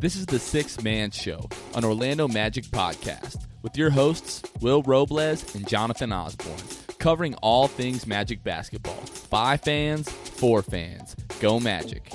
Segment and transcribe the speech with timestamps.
[0.00, 5.56] This is the Sixth Man Show, an Orlando Magic podcast, with your hosts, Will Robles
[5.56, 6.54] and Jonathan Osborne,
[7.00, 9.02] covering all things Magic basketball.
[9.28, 11.16] By fans, for fans.
[11.40, 12.12] Go Magic.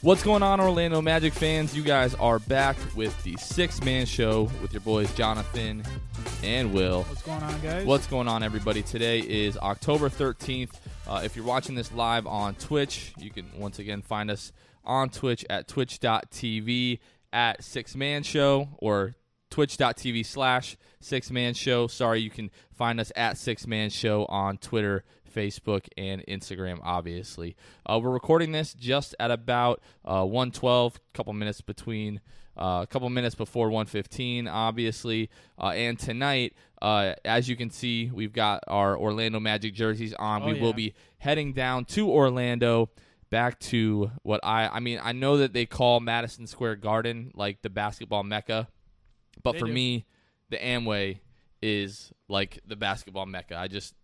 [0.00, 1.76] What's going on, Orlando Magic fans?
[1.76, 5.82] You guys are back with the Sixth Man Show with your boys, Jonathan
[6.42, 7.02] and Will.
[7.02, 7.84] What's going on, guys?
[7.84, 8.80] What's going on, everybody?
[8.82, 10.70] Today is October 13th.
[11.12, 14.50] Uh, if you're watching this live on Twitch, you can once again find us
[14.82, 17.00] on Twitch at twitch.tv
[17.34, 19.14] at Sixth Man Show or
[19.50, 21.86] twitch.tv slash Sixth Man Show.
[21.86, 27.56] Sorry, you can find us at Sixth Man Show on Twitter, Facebook, and Instagram, obviously.
[27.84, 32.22] Uh, we're recording this just at about uh, 112, a couple minutes between.
[32.56, 35.30] Uh, a couple minutes before 115, obviously.
[35.58, 40.42] Uh, and tonight, uh, as you can see, we've got our Orlando Magic jerseys on.
[40.42, 42.90] Oh, we will be heading down to Orlando,
[43.30, 45.00] back to what I I mean.
[45.02, 48.68] I know that they call Madison Square Garden like the basketball mecca,
[49.42, 49.72] but They for do.
[49.72, 50.04] me,
[50.50, 51.20] the Amway
[51.62, 53.56] is like the basketball mecca.
[53.56, 53.94] I just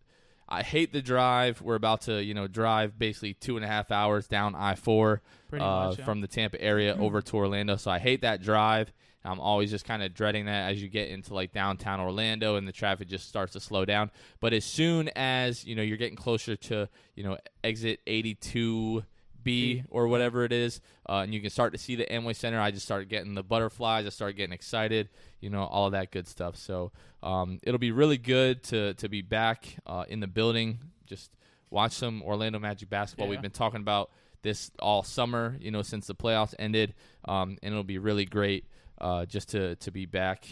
[0.49, 1.61] I hate the drive.
[1.61, 5.23] We're about to you know drive basically two and a half hours down I four
[5.53, 6.05] uh, yeah.
[6.05, 7.77] from the Tampa area over to Orlando.
[7.77, 8.93] So I hate that drive.
[9.25, 12.67] I'm always just kind of dreading that as you get into like downtown Orlando and
[12.67, 14.11] the traffic just starts to slow down.
[14.41, 19.05] But as soon as you know you're getting closer to you know exit 82
[19.49, 22.61] B or whatever it is, uh, and you can start to see the Amway Center.
[22.61, 24.07] I just started getting the butterflies.
[24.07, 25.09] I started getting excited.
[25.41, 26.57] You know all of that good stuff.
[26.57, 30.79] So um, it'll be really good to to be back uh, in the building.
[31.07, 31.31] Just
[31.71, 33.27] watch some Orlando Magic basketball.
[33.27, 33.31] Yeah.
[33.31, 34.11] We've been talking about
[34.43, 38.65] this all summer, you know, since the playoffs ended, um, and it'll be really great
[39.01, 40.45] uh, just to to be back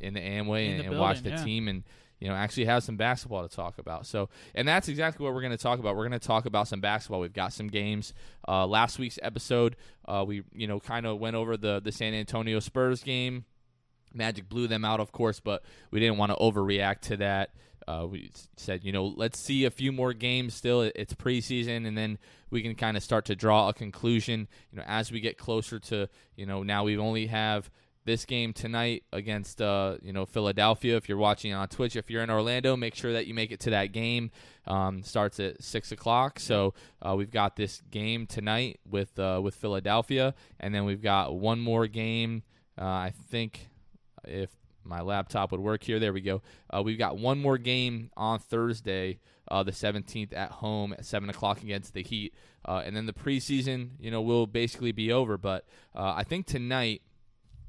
[0.00, 1.44] in the Amway In and, the and watch the yeah.
[1.44, 1.82] team and
[2.20, 4.06] you know actually have some basketball to talk about.
[4.06, 5.96] So, and that's exactly what we're going to talk about.
[5.96, 7.20] We're going to talk about some basketball.
[7.20, 8.12] We've got some games.
[8.46, 9.76] Uh, last week's episode,
[10.06, 13.44] uh, we you know kind of went over the the San Antonio Spurs game.
[14.14, 17.50] Magic blew them out, of course, but we didn't want to overreact to that.
[17.86, 20.82] Uh, we said, you know, let's see a few more games still.
[20.82, 22.18] It- It's preseason, and then
[22.50, 24.48] we can kind of start to draw a conclusion.
[24.72, 27.70] You know, as we get closer to, you know, now we only have
[28.08, 30.96] this game tonight against, uh, you know, Philadelphia.
[30.96, 33.60] If you're watching on Twitch, if you're in Orlando, make sure that you make it
[33.60, 34.32] to that game.
[34.66, 39.54] Um, starts at six o'clock, so uh, we've got this game tonight with uh, with
[39.54, 42.42] Philadelphia, and then we've got one more game.
[42.76, 43.68] Uh, I think
[44.24, 44.50] if
[44.88, 46.00] my laptop would work here.
[46.00, 46.42] There we go.
[46.70, 51.28] Uh, we've got one more game on Thursday, uh, the 17th at home at 7
[51.28, 52.34] o'clock against the Heat.
[52.64, 55.38] Uh, and then the preseason, you know, will basically be over.
[55.38, 55.64] But
[55.94, 57.02] uh, I think tonight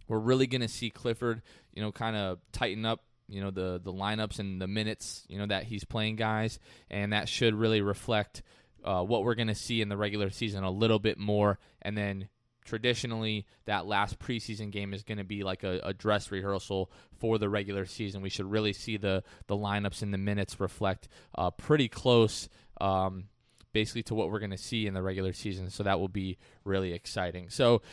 [0.09, 1.41] we're really going to see Clifford,
[1.73, 3.03] you know, kind of tighten up.
[3.29, 6.59] You know the the lineups and the minutes, you know that he's playing guys,
[6.89, 8.41] and that should really reflect
[8.83, 11.59] uh, what we're going to see in the regular season a little bit more.
[11.81, 12.27] And then
[12.65, 17.37] traditionally that last preseason game is going to be like a, a dress rehearsal for
[17.37, 18.21] the regular season.
[18.21, 22.49] We should really see the the lineups and the minutes reflect uh, pretty close.
[22.81, 23.25] Um,
[23.71, 26.39] basically to what we're going to see in the regular season so that will be
[26.63, 27.83] really exciting so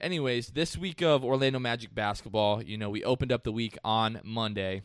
[0.00, 4.20] anyways this week of orlando magic basketball you know we opened up the week on
[4.24, 4.82] monday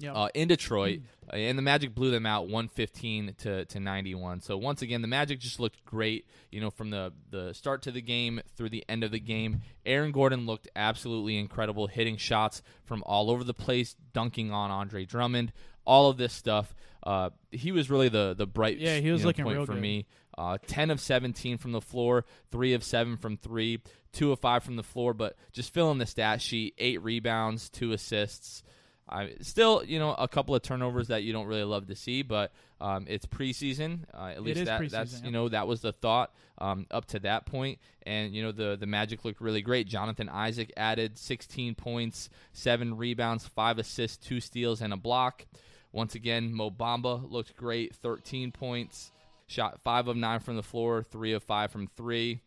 [0.00, 0.12] Yep.
[0.16, 4.40] uh, in Detroit, uh, and the Magic blew them out 115 to, to 91.
[4.40, 6.26] So once again, the Magic just looked great.
[6.50, 9.60] You know, from the the start to the game through the end of the game,
[9.86, 15.04] Aaron Gordon looked absolutely incredible, hitting shots from all over the place, dunking on Andre
[15.04, 15.52] Drummond,
[15.86, 16.74] all of this stuff.
[17.04, 19.66] Uh, he was really the the bright Yeah, he was you know, looking point real
[19.66, 19.80] for good.
[19.82, 20.06] me.
[20.36, 23.80] Uh, 10 of 17 from the floor, 3 of 7 from 3,
[24.12, 27.92] 2 of 5 from the floor, but just filling the stat sheet 8 rebounds, 2
[27.92, 28.62] assists.
[29.08, 32.22] I still, you know, a couple of turnovers that you don't really love to see,
[32.22, 34.00] but um, it's preseason.
[34.12, 37.18] Uh, at least that, preseason, that's you know that was the thought um, up to
[37.20, 39.86] that point, and you know the the Magic looked really great.
[39.86, 45.44] Jonathan Isaac added 16 points, seven rebounds, five assists, two steals, and a block.
[45.92, 49.12] Once again, Mo Bamba looked great, 13 points,
[49.46, 52.40] shot five of nine from the floor, three of five from three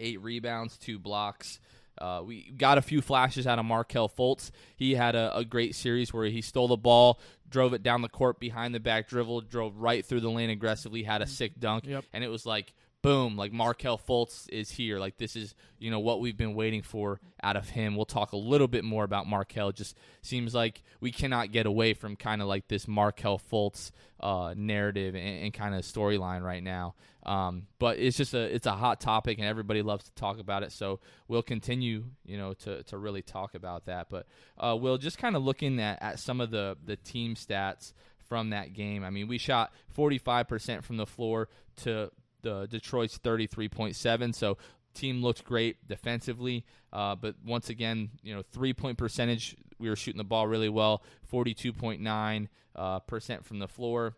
[0.00, 1.58] eight rebounds, two blocks.
[2.00, 4.52] Uh, we got a few flashes out of Markelle Fultz.
[4.76, 7.18] He had a, a great series where he stole the ball,
[7.50, 11.02] drove it down the court behind the back dribble, drove right through the lane aggressively,
[11.02, 12.04] had a sick dunk, Yep.
[12.12, 12.72] and it was like
[13.08, 14.98] boom, like Markelle Fultz is here.
[14.98, 17.96] Like this is you know what we've been waiting for out of him.
[17.96, 19.72] We'll talk a little bit more about Markelle.
[19.72, 24.52] Just seems like we cannot get away from kind of like this Markelle Fultz uh,
[24.54, 26.96] narrative and, and kind of storyline right now.
[27.24, 30.62] Um, but it's just a it's a hot topic and everybody loves to talk about
[30.62, 30.70] it.
[30.70, 34.10] So we'll continue, you know, to, to really talk about that.
[34.10, 34.26] But
[34.58, 37.94] uh, we'll just kind of looking at, at some of the the team stats
[38.28, 39.02] from that game.
[39.02, 41.48] I mean, we shot 45% from the floor
[41.84, 42.10] to
[42.42, 44.34] the Detroit's 33.7.
[44.34, 44.58] So
[44.94, 49.96] team looked great defensively, uh, but once again, you know, three point percentage, we were
[49.96, 51.02] shooting the ball really well,
[51.32, 54.16] 42.9 uh, percent from the floor.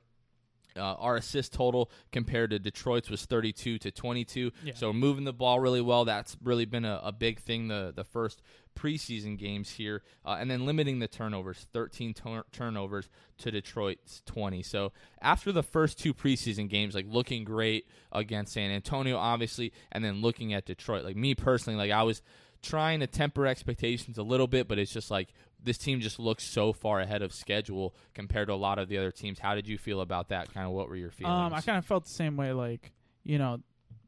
[0.77, 4.53] Uh, our assist total compared to Detroit's was 32 to 22.
[4.65, 4.75] Yeah.
[4.75, 6.05] So moving the ball really well.
[6.05, 8.43] That's really been a, a big thing the the first
[8.79, 13.09] preseason games here, uh, and then limiting the turnovers, 13 tur- turnovers
[13.39, 14.63] to Detroit's 20.
[14.63, 20.05] So after the first two preseason games, like looking great against San Antonio, obviously, and
[20.05, 22.23] then looking at Detroit, like me personally, like I was
[22.63, 25.29] trying to temper expectations a little bit, but it's just like
[25.63, 28.99] this team just looks so far ahead of schedule compared to a lot of the
[28.99, 29.39] other teams.
[29.39, 30.53] How did you feel about that?
[30.53, 31.35] Kind of what were your feelings?
[31.35, 32.53] Um, I kind of felt the same way.
[32.53, 32.93] Like
[33.25, 33.61] you know,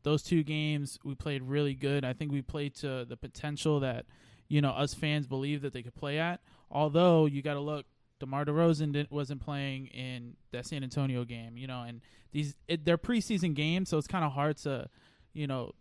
[0.03, 2.05] those two games we played really good.
[2.05, 4.07] I think we played to the potential that
[4.49, 6.41] you know us fans believe that they could play at.
[6.71, 7.87] Although you got to look,
[8.21, 11.57] DeMar DeRozan didn't, wasn't playing in that San Antonio game.
[11.57, 12.01] You know, and
[12.33, 14.89] these it, they're preseason games, so it's kind of hard to
[15.33, 15.73] you know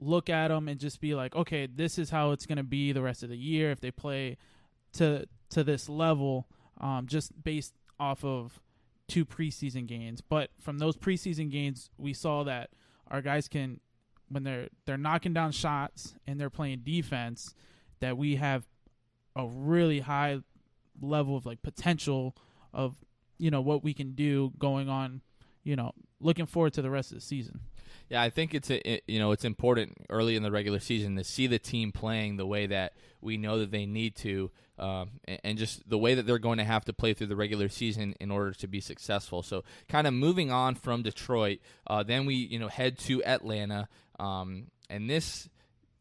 [0.00, 2.92] look at them and just be like, okay, this is how it's going to be
[2.92, 4.36] the rest of the year if they play
[4.94, 6.46] to to this level,
[6.80, 8.60] um, just based off of
[9.06, 10.20] two preseason games.
[10.20, 12.70] But from those preseason games, we saw that
[13.10, 13.80] our guys can,
[14.28, 17.54] when they're they're knocking down shots and they're playing defense,
[18.00, 18.66] that we have
[19.34, 20.40] a really high
[21.00, 22.36] level of like potential
[22.72, 22.96] of
[23.38, 25.22] you know what we can do going on.
[25.64, 27.60] You know, looking forward to the rest of the season.
[28.08, 31.16] Yeah, I think it's a, it, you know it's important early in the regular season
[31.16, 35.10] to see the team playing the way that we know that they need to, um,
[35.26, 37.68] and, and, just the way that they're going to have to play through the regular
[37.68, 39.42] season in order to be successful.
[39.42, 43.88] So, kind of moving on from Detroit, uh, then we you know head to Atlanta,
[44.18, 45.48] um, and this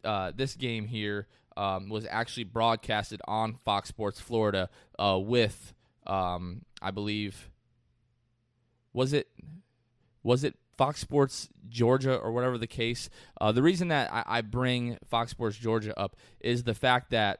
[0.05, 1.27] uh, this game here
[1.57, 5.73] um, was actually broadcasted on Fox Sports Florida uh, with
[6.05, 7.49] um, I believe
[8.93, 9.27] was it
[10.27, 13.09] was it Fox Sports Georgia or whatever the case.
[13.39, 17.39] Uh, the reason that I, I, bring Fox Sports Georgia up is the fact that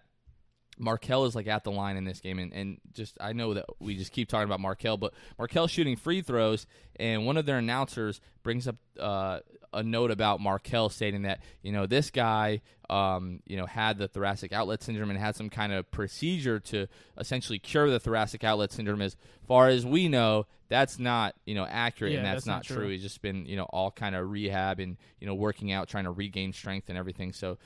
[0.77, 3.65] Markelle is like at the line in this game, and, and just I know that
[3.79, 6.65] we just keep talking about Markelle, but Markelle shooting free throws,
[6.97, 9.39] and one of their announcers brings up uh,
[9.74, 14.07] a note about Markelle stating that you know this guy um, you know had the
[14.07, 16.88] thoracic outlet syndrome and had some kind of procedure to
[17.18, 19.01] essentially cure the thoracic outlet syndrome.
[19.01, 19.15] As
[19.47, 22.63] far as we know, that's not you know accurate yeah, and that's, that's not, not
[22.63, 22.75] true.
[22.77, 22.89] true.
[22.89, 26.06] He's just been you know all kind of rehab and you know working out, trying
[26.06, 27.33] to regain strength and everything.
[27.33, 27.57] So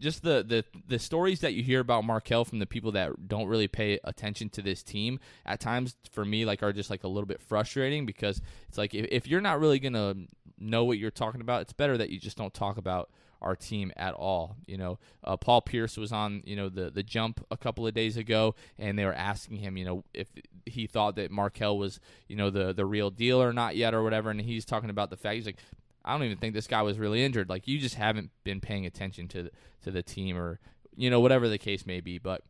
[0.00, 3.46] just the, the the stories that you hear about Markelle from the people that don't
[3.46, 7.08] really pay attention to this team at times for me like are just like a
[7.08, 10.14] little bit frustrating because it's like if, if you're not really gonna
[10.58, 13.10] know what you're talking about, it's better that you just don't talk about
[13.42, 14.56] our team at all.
[14.66, 17.94] You know, uh, Paul Pierce was on you know the the jump a couple of
[17.94, 20.28] days ago, and they were asking him you know if
[20.66, 24.02] he thought that Markelle was you know the the real deal or not yet or
[24.02, 25.58] whatever, and he's talking about the fact he's like.
[26.04, 27.48] I don't even think this guy was really injured.
[27.48, 29.50] Like you just haven't been paying attention to the,
[29.82, 30.60] to the team or
[30.96, 32.18] you know whatever the case may be.
[32.18, 32.42] But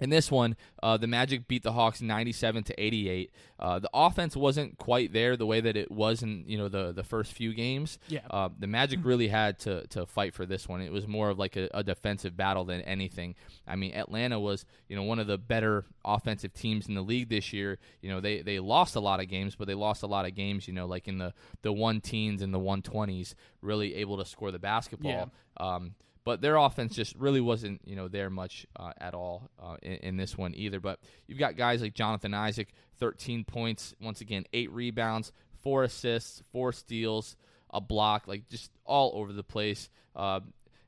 [0.00, 3.30] in this one, uh, the Magic beat the Hawks 97 to 88.
[3.58, 6.92] Uh, the offense wasn't quite there the way that it was in you know the
[6.92, 7.98] the first few games.
[8.08, 8.20] Yeah.
[8.30, 10.80] Uh, the Magic really had to to fight for this one.
[10.80, 13.36] It was more of like a, a, defensive battle than anything.
[13.66, 17.28] I mean, Atlanta was you know one of the better offensive teams in the league
[17.28, 17.78] this year.
[18.00, 20.34] You know they they lost a lot of games, but they lost a lot of
[20.34, 20.66] games.
[20.66, 24.24] You know like in the the one teens and the one twenties, really able to
[24.24, 25.30] score the basketball.
[25.60, 25.74] Yeah.
[25.74, 29.76] Um, but their offense just really wasn't you know there much uh, at all uh,
[29.82, 30.80] in, in, this one either.
[30.80, 36.42] But you've got guys like Jonathan Isaac, 13 points, once again eight rebounds, four assists,
[36.52, 37.36] four steals,
[37.70, 39.90] a block, like just all over the place.
[40.16, 40.40] Uh,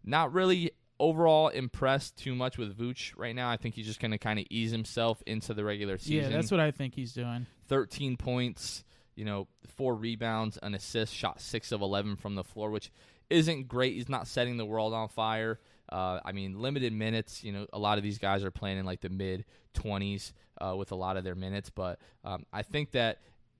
[0.05, 3.50] not really overall impressed too much with Vooch right now.
[3.50, 6.31] I think he's just going to kind of ease himself into the regular season.
[6.31, 7.47] Yeah, that's what I think he's doing.
[7.69, 8.85] 13 points,
[9.16, 12.92] you know, four rebounds, an assist, shot six of 11 from the floor, which
[13.30, 13.94] isn't great.
[13.94, 15.58] He's not setting the world on fire.
[15.90, 17.42] Uh, I mean, limited minutes.
[17.42, 19.44] You know, a lot of these guys are playing in like the mid
[19.75, 21.70] 20s uh, with a lot of their minutes.
[21.70, 23.18] But um, I think that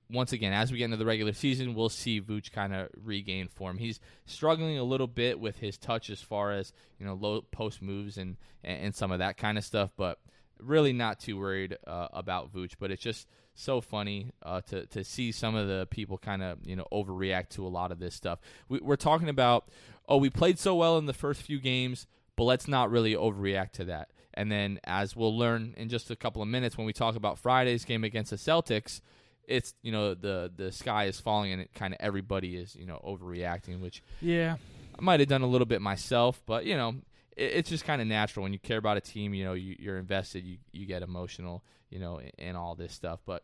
[0.09, 3.47] once again, as we get into the regular season, we'll see Vooch kind of regain
[3.47, 3.77] form.
[3.77, 7.81] He's struggling a little bit with his touch as far as you know low post
[7.81, 9.91] moves and and, some of that kind of stuff.
[9.97, 10.19] But
[10.59, 12.73] really not too worried uh, about Vooch.
[12.79, 16.59] But it's just so funny uh, to to see some of the people kind of
[16.65, 18.39] you know overreact to a lot of this stuff.
[18.69, 19.69] We, we're talking about
[20.07, 23.71] oh we played so well in the first few games, but let's not really overreact
[23.73, 24.09] to that.
[24.33, 27.39] And then as we'll learn in just a couple of minutes when we talk about
[27.39, 29.01] Friday's game against the Celtics,
[29.47, 32.85] it's you know the the sky is falling and it kind of everybody is you
[32.85, 34.57] know overreacting, which yeah
[34.97, 36.95] I might have done a little bit myself, but you know
[37.37, 39.33] it's just kind of natural when you care about a team.
[39.33, 40.43] You know, you, are invested.
[40.43, 41.63] You you get emotional.
[41.89, 43.19] You know, and all this stuff.
[43.25, 43.43] But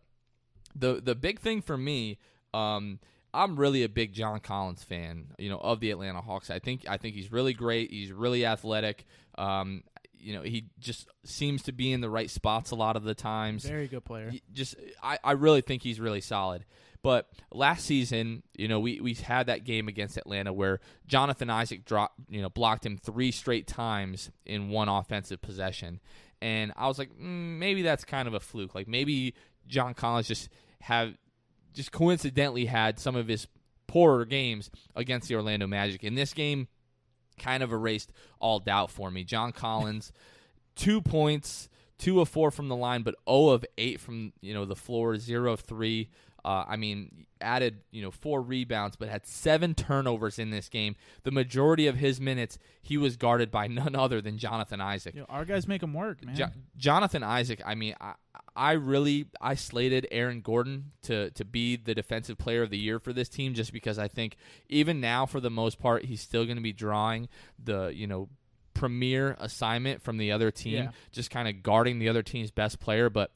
[0.75, 2.17] the the big thing for me,
[2.53, 2.99] um,
[3.33, 6.49] I'm really a big John Collins fan, you know, of the Atlanta Hawks.
[6.49, 7.91] I think I think he's really great.
[7.91, 9.05] He's really athletic.
[9.37, 9.83] Um,
[10.19, 13.15] you know, he just seems to be in the right spots a lot of the
[13.15, 13.65] times.
[13.65, 14.29] Very good player.
[14.29, 16.65] He just I, I really think he's really solid.
[17.01, 21.83] But last season, you know, we, we had that game against Atlanta where Jonathan Isaac
[21.83, 25.99] dropped, you know, blocked him three straight times in one offensive possession,
[26.43, 28.75] and I was like, mm, maybe that's kind of a fluke.
[28.75, 29.33] Like maybe
[29.65, 30.49] John Collins just
[30.81, 31.13] have
[31.73, 33.47] just coincidentally had some of his
[33.87, 36.03] poorer games against the Orlando Magic.
[36.03, 36.67] In this game,
[37.39, 39.23] kind of erased all doubt for me.
[39.23, 40.11] John Collins,
[40.75, 44.65] two points, two of four from the line, but 0 of eight from you know
[44.65, 46.09] the floor, zero of three.
[46.45, 50.95] Uh, I mean, added you know four rebounds, but had seven turnovers in this game.
[51.23, 55.15] The majority of his minutes, he was guarded by none other than Jonathan Isaac.
[55.15, 56.35] Yo, our guys make him work, man.
[56.35, 57.61] Jo- Jonathan Isaac.
[57.65, 58.13] I mean, I,
[58.55, 62.99] I really I slated Aaron Gordon to to be the defensive player of the year
[62.99, 64.35] for this team just because I think
[64.67, 67.29] even now for the most part he's still going to be drawing
[67.63, 68.27] the you know
[68.73, 70.91] premier assignment from the other team, Yeah.
[71.11, 73.09] just kind of guarding the other team's best player.
[73.09, 73.31] But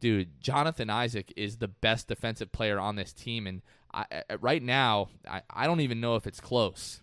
[0.00, 3.62] dude, Jonathan Isaac is the best defensive player on this team, and
[3.92, 7.02] I, right now I, I don't even know if it's close.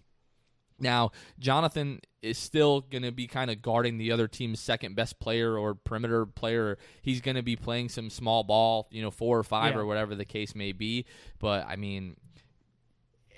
[0.79, 5.19] Now, Jonathan is still going to be kind of guarding the other team's second best
[5.19, 6.77] player or perimeter player.
[7.01, 9.79] He's going to be playing some small ball, you know, four or five Yeah.
[9.81, 11.05] or whatever the case may be.
[11.39, 12.17] But I mean,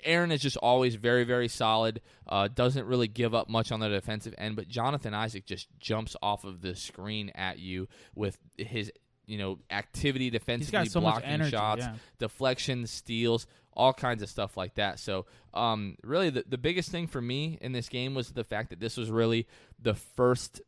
[0.02, 2.00] Aaron is just always very, very solid.
[2.26, 6.16] Uh, doesn't really give up much on the defensive end, but Jonathan Isaac just jumps
[6.22, 8.90] off of the screen at you with his,
[9.26, 11.50] you know, activity defensively, so blocking energy.
[11.50, 11.94] shots, yeah.
[12.18, 14.98] deflections, steals, all kinds of stuff like that.
[14.98, 18.70] So, um, really, the, the biggest thing for me in this game was the fact
[18.70, 19.46] that this was really
[19.80, 20.60] the first,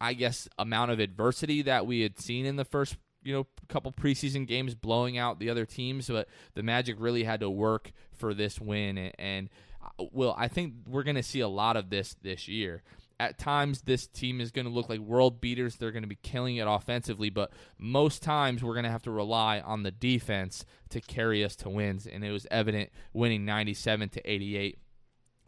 [0.00, 3.92] I guess, amount of adversity that we had seen in the first, you know, couple
[3.92, 6.08] preseason games, blowing out the other teams.
[6.08, 9.48] But the Magic really had to work for this win, and, and
[9.84, 12.82] uh, well, I think we're going to see a lot of this this year.
[13.20, 15.76] At times, this team is going to look like world beaters.
[15.76, 19.10] They're going to be killing it offensively, but most times we're going to have to
[19.10, 22.06] rely on the defense to carry us to wins.
[22.06, 24.78] And it was evident winning 97 to 88.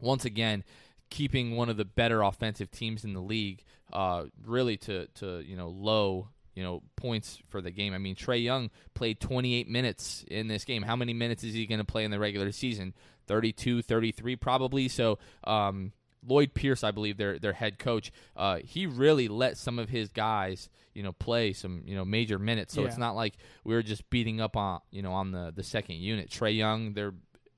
[0.00, 0.64] Once again,
[1.10, 3.62] keeping one of the better offensive teams in the league,
[3.92, 7.92] uh, really to to you know low you know points for the game.
[7.92, 10.82] I mean, Trae Young played 28 minutes in this game.
[10.82, 12.94] How many minutes is he going to play in the regular season?
[13.26, 14.88] 32, 33 probably.
[14.88, 15.18] So.
[15.44, 15.92] Um,
[16.26, 20.10] Lloyd Pierce, I believe their their head coach, uh, he really let some of his
[20.10, 22.74] guys, you know, play some you know major minutes.
[22.74, 23.34] So it's not like
[23.64, 26.30] we were just beating up on you know on the the second unit.
[26.30, 27.14] Trae Young, their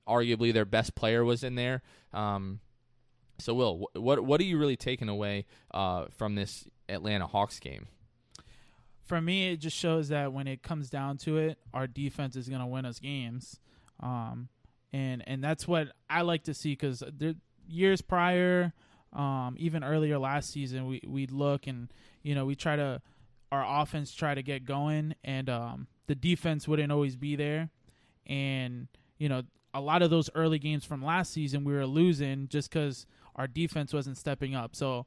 [0.09, 1.83] arguably their best player, was in there.
[2.13, 2.61] Um,
[3.39, 7.89] so Will, what what are you really taking away uh, from this Atlanta Hawks game?
[9.13, 12.49] for me, it just shows that when it comes down to it, our defense is
[12.49, 13.61] going to win us games,
[14.01, 14.49] um,
[14.91, 17.03] and and that's what I like to see because
[17.67, 18.73] years prior,
[19.13, 21.93] um, even earlier last season, we we'd look and
[22.23, 23.01] you know we try to
[23.51, 27.71] our offense try to get going, and um, the defense wouldn't always be there,
[28.27, 28.89] and
[29.19, 29.43] you know
[29.75, 33.47] a lot of those early games from last season we were losing just because our
[33.47, 34.77] defense wasn't stepping up.
[34.77, 35.07] So,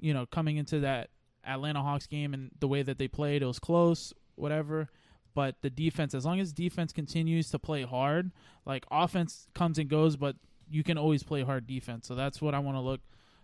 [0.00, 1.10] you know, coming into that
[1.44, 4.88] Atlanta Hawks game and the way that they played, it was close, whatever.
[5.34, 8.32] But the defense, as long as defense continues to play hard,
[8.66, 10.36] like offense comes and goes, but
[10.70, 12.06] you can always play hard defense.
[12.06, 13.00] So that's what I want to look,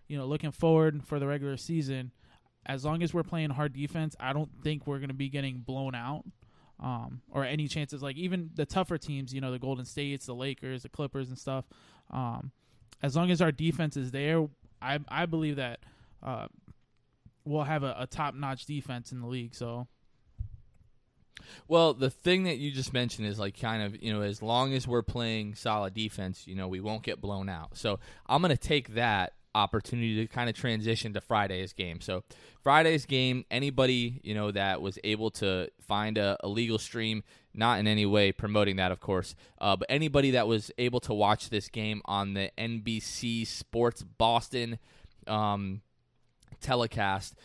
[0.07, 2.11] you know, looking forward for the regular season.
[2.65, 5.59] As long as we're playing hard defense, I don't think we're going to be getting
[5.59, 6.23] blown out
[6.81, 8.01] um, or any chances.
[8.01, 11.37] Like even the tougher teams, you know, the Golden States, the Lakers, the Clippers, and
[11.37, 11.65] stuff.
[12.11, 12.51] Um,
[13.01, 14.47] as long as our defense is there,
[14.81, 15.79] I I believe that
[16.23, 16.47] uh,
[17.45, 19.55] we'll have a, a top notch defense in the league.
[19.55, 19.87] So
[21.67, 24.73] Well, the thing that you just mentioned is like kind of, you know, as long
[24.73, 27.77] as we're playing solid defense, you know, we won't get blown out.
[27.77, 31.99] So I'm going to take that opportunity to kind of transition to Friday's game.
[31.99, 32.23] So
[32.61, 37.23] Friday's game, anybody, you know, that was able to find a, a legal stream,
[37.53, 41.13] not in any way promoting that, of course, uh, but anybody that was able to
[41.13, 44.77] watch this game on the NBC Sports Boston
[45.25, 45.81] um,
[46.61, 47.35] telecast,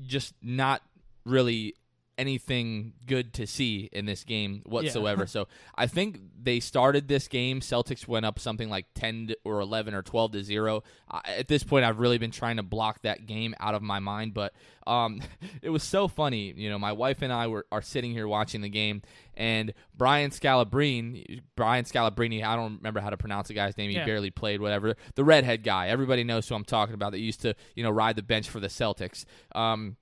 [0.00, 0.82] just not
[1.24, 1.74] really
[2.18, 5.26] anything good to see in this game whatsoever.
[5.26, 7.60] so I think they started this game.
[7.60, 10.82] Celtics went up something like ten or eleven or twelve to zero.
[11.10, 13.98] I, at this point, I've really been trying to block that game out of my
[13.98, 14.52] mind, but
[14.86, 15.20] um,
[15.62, 16.52] it was so funny.
[16.56, 19.02] You know, my wife and I were are sitting here watching the game,
[19.34, 23.90] and Brian Scalabrine, Brian Scalabrine, I don't remember how to pronounce the guy's name.
[23.90, 24.04] He Yeah.
[24.04, 24.96] barely played, whatever.
[25.14, 25.88] The redhead guy.
[25.88, 27.12] Everybody knows who I'm talking about.
[27.12, 29.24] That used to, you know, ride the bench for the Celtics.
[29.54, 29.96] Um,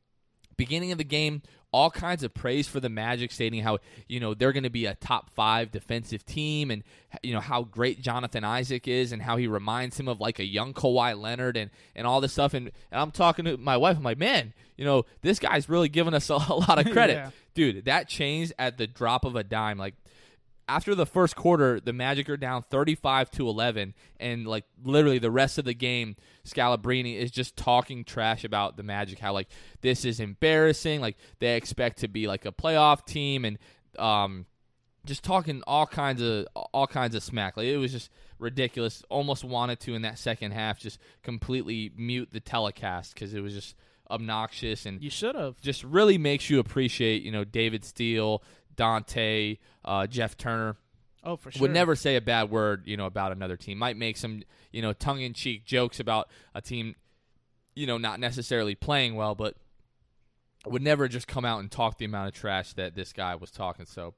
[0.56, 4.34] beginning of the game, all kinds of praise for the Magic, stating how you know
[4.34, 6.82] they're going to be a top five defensive team, and
[7.22, 10.44] you know how great Jonathan Isaac is, and how he reminds him of like a
[10.44, 12.54] young Kawhi Leonard, and and all this stuff.
[12.54, 15.88] And, and I'm talking to my wife, I'm like, man, you know this guy's really
[15.88, 17.30] giving us a, a lot of credit, Yeah.
[17.54, 17.84] dude.
[17.84, 19.94] That changed at the drop of a dime, like.
[20.68, 25.28] After the first quarter, the Magic are down 35 to 11, and like literally the
[25.30, 29.18] rest of the game, Scalabrini is just talking trash about the Magic.
[29.18, 29.48] How like
[29.80, 31.00] this is embarrassing.
[31.00, 33.58] Like they expect to be like a playoff team, and
[33.98, 34.46] um,
[35.04, 37.56] just talking all kinds of all kinds of smack.
[37.56, 39.02] Like it was just ridiculous.
[39.08, 43.54] Almost wanted to in that second half just completely mute the telecast because it was
[43.54, 43.76] just
[44.10, 45.60] obnoxious and You should have.
[45.60, 48.42] just really makes you appreciate you know David Steele,
[48.74, 50.76] Dante, uh, Jeff Turner
[51.22, 51.62] Oh, for sure.
[51.62, 53.78] would never say a bad word, you know, about another team.
[53.78, 56.94] Might make some, you know, tongue-in-cheek jokes about a team,
[57.74, 59.56] you know, not necessarily playing well, but
[60.66, 63.50] would never just come out and talk the amount of trash that this guy was
[63.50, 63.86] talking.
[63.86, 64.14] So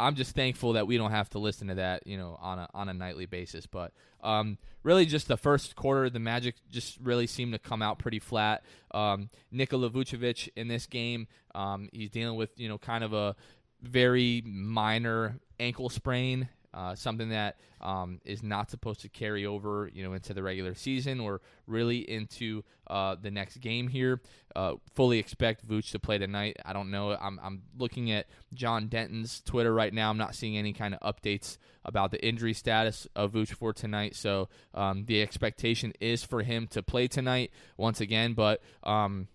[0.00, 2.68] I'm just thankful that we don't have to listen to that, you know, on a
[2.72, 3.66] on a nightly basis.
[3.66, 3.92] But
[4.22, 8.20] um, really, just the first quarter, the Magic just really seemed to come out pretty
[8.20, 8.64] flat.
[8.92, 13.34] Um, Nikola Vucevic in this game, um, he's dealing with you know kind of a
[13.82, 20.02] very minor ankle sprain, uh, something that um, is not supposed to carry over, you
[20.02, 24.20] know, into the regular season or really into uh, the next game here.
[24.54, 26.56] Uh, fully expect Vooch to play tonight.
[26.64, 27.12] I don't know.
[27.12, 30.10] I'm, I'm looking at John Denton's Twitter right now.
[30.10, 34.14] I'm not seeing any kind of updates about the injury status of Vooch for tonight.
[34.16, 38.60] So um, the expectation is for him to play tonight once again, but.
[38.82, 39.28] Um,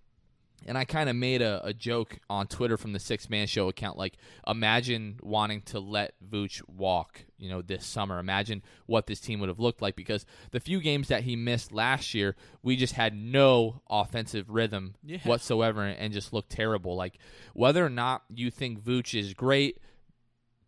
[0.66, 3.68] and I kind of made a, a joke on Twitter from the Sixth Man Show
[3.70, 4.18] account, like,
[4.48, 8.20] imagine wanting to let Vooch walk, you know, this summer.
[8.20, 11.72] Imagine what this team would have looked like because the few games that he missed
[11.72, 15.20] last year, we just had no offensive rhythm Yeah.
[15.24, 16.96] whatsoever and just looked terrible.
[16.96, 17.18] Like,
[17.54, 19.80] whether or not you think Vooch is great,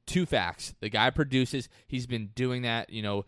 [0.05, 0.75] two facts.
[0.81, 3.25] The guy produces, he's been doing that, you know,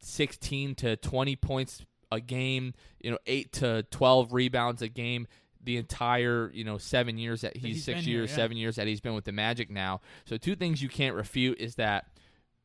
[0.00, 5.26] 16 to 20 points a game, you know, 8 to 12 rebounds a game
[5.62, 8.36] the entire, you know, 7 years that he's, he's 6 been here, years, yeah.
[8.36, 10.00] 7 years that he's been with the Magic now.
[10.24, 12.06] So two things you can't refute is that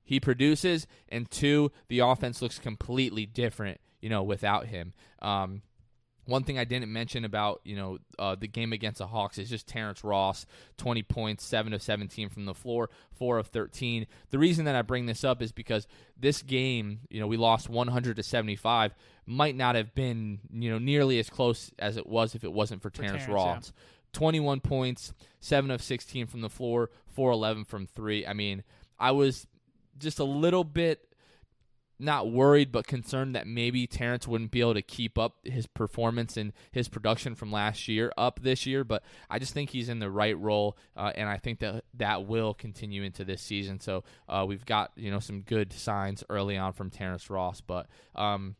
[0.04, 4.94] he produces and two, the offense looks completely different, you know, without him.
[5.22, 5.62] Um
[6.26, 9.50] one thing I didn't mention about you know uh, the game against the Hawks is
[9.50, 10.46] just Terrence Ross,
[10.78, 14.08] twenty points, seven of seventeen from the floor, four of thirteen.
[14.32, 15.88] The reason that I bring this up is because
[16.20, 18.94] this game, you know, we lost one hundred to seventy five,
[19.26, 22.82] might not have been you know nearly as close as it was if it wasn't
[22.82, 23.74] for, Terrence, Terrence, Ross.
[24.14, 28.26] Twenty one points, seven of sixteen from the floor, four eleven from three.
[28.26, 28.64] I mean,
[29.00, 29.46] I was
[30.00, 31.06] just a little bit
[32.00, 36.38] not worried but concerned that maybe Terrence wouldn't be able to keep up his performance
[36.38, 38.84] and his production from last year up this year.
[38.84, 42.26] But I just think he's in the right role, uh, and I think that that
[42.26, 43.80] will continue into this season.
[43.80, 47.88] So uh, we've got you know some good signs early on from Terrence Ross, but.
[48.16, 48.56] Um,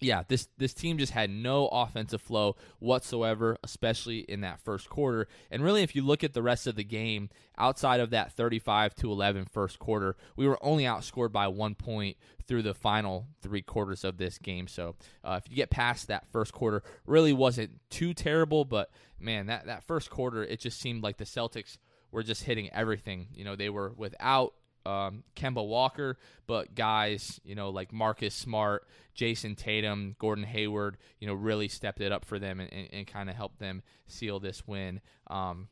[0.00, 5.28] yeah, this this team just had no offensive flow whatsoever, especially in that first quarter.
[5.50, 8.94] And really, if you look at the rest of the game, outside of that 35
[8.96, 13.62] to 11 first quarter, we were only outscored by one point through the final three
[13.62, 14.68] quarters of this game.
[14.68, 18.64] So uh, if you get past that first quarter, really wasn't too terrible.
[18.64, 21.78] But man, that that first quarter, it just seemed like the Celtics
[22.10, 23.28] were just hitting everything.
[23.34, 24.54] You know, they were without
[24.86, 31.26] um, Kemba Walker, but guys, you know, like Marcus Smart, Jayson Tatum, Gordon Hayward, you
[31.26, 34.38] know, really stepped it up for them and, and, and kind of helped them seal
[34.38, 35.00] this win.
[35.26, 35.68] Um,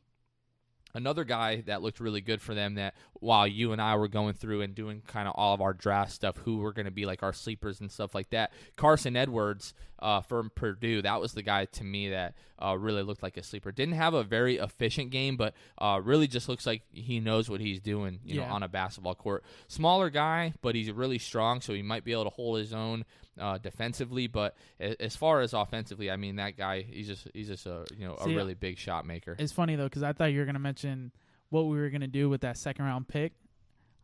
[0.93, 4.33] another guy that looked really good for them that while you and I were going
[4.33, 7.05] through and doing kind of all of our draft stuff, who were going to be
[7.05, 11.41] like our sleepers and stuff like that, Carsen Edwards uh, from Purdue, that was the
[11.41, 13.71] guy to me that uh, really looked like a sleeper.
[13.71, 17.61] Didn't have a very efficient game, but uh, really just looks like he knows what
[17.61, 19.43] he's doing, you know, on a basketball court.
[19.67, 23.05] Smaller guy, but he's really strong, so he might be able to hold his own
[23.39, 24.27] uh, defensively.
[24.27, 28.07] But as far as offensively, I mean, that guy, he's just he's just a you
[28.07, 29.35] know a really big shot maker.
[29.37, 31.11] It's funny though because I thought you were gonna mention
[31.49, 33.33] what we were gonna do with that second round pick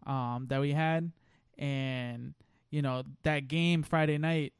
[0.05, 1.11] um, that we had,
[1.57, 2.33] and
[2.69, 4.53] you know that game Friday night.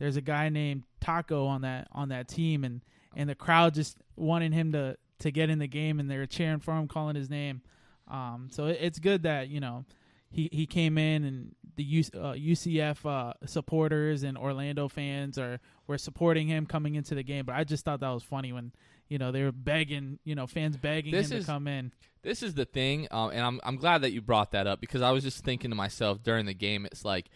[0.00, 2.80] There's a guy named Tacko on that on that team, and
[3.14, 6.26] and the crowd just wanted him to to get in the game, and they were
[6.26, 7.60] cheering for him, calling his name.
[8.08, 9.84] Um, so it, it's good that you know
[10.30, 15.60] he he came in and the U, uh, UCF uh, supporters and Orlando fans are
[15.86, 17.44] were supporting him coming into the game.
[17.44, 18.72] But I just thought that was funny when
[19.08, 21.92] you know they were begging, you know, fans begging This him is- to come in.
[22.22, 25.00] This is the thing, um, and I'm I'm glad that you brought that up because
[25.00, 26.84] I was just thinking to myself during the game.
[26.84, 27.30] It's like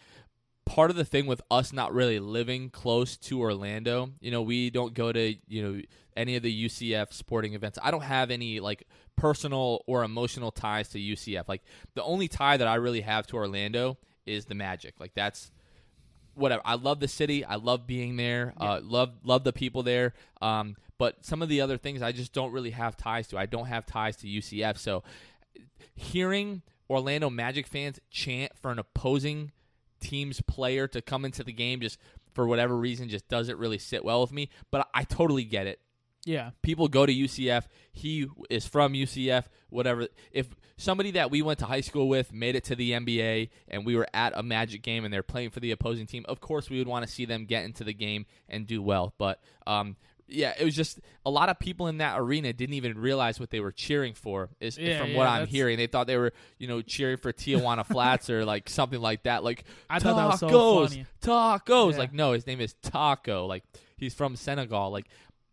[0.65, 4.69] part of the thing with us not really living close to Orlando, you know, we
[4.69, 5.81] don't go to, you know,
[6.17, 7.77] any of the UCF sporting events.
[7.81, 11.47] I don't have any like personal or emotional ties to UCF.
[11.47, 14.95] Like the only tie that I really have to Orlando is the Magic.
[14.99, 15.51] Like that's
[16.33, 16.61] whatever.
[16.65, 17.45] I love the city.
[17.45, 18.53] I love being there.
[18.59, 18.73] Yeah.
[18.73, 20.13] Uh, love love the people there.
[20.41, 23.37] Um, but some of the other things I just don't really have ties to.
[23.37, 24.77] I don't have ties to UCF.
[24.77, 25.03] So
[25.93, 29.51] hearing Orlando Magic fans chant for an opposing
[30.07, 31.97] team's player to come into the game just
[32.33, 34.49] for whatever reason just doesn't really sit well with me.
[34.71, 35.79] But I totally get it.
[36.25, 36.51] Yeah.
[36.63, 37.65] People go to UCF.
[37.91, 39.45] He is from UCF.
[39.69, 40.07] Whatever.
[40.31, 43.85] If somebody that we went to high school with made it to the NBA and
[43.85, 46.69] we were at a Magic game and they're playing for the opposing team, of course
[46.69, 49.13] we would want to see them get into the game and do well.
[49.17, 52.97] But um, yeah, it was just a lot of people in that arena didn't even
[52.97, 54.49] realize what they were cheering for.
[54.59, 57.31] Is Yeah, from yeah, what I'm hearing, they thought they were you know cheering for
[57.31, 59.43] Tijuana Flats or like something like that.
[59.43, 61.05] Like I was so tacos, funny.
[61.21, 61.91] tacos.
[61.93, 61.97] Yeah.
[61.97, 63.47] Like no, his name is Tacko.
[63.47, 63.63] Like
[63.97, 64.91] he's from Senegal.
[64.91, 65.07] Like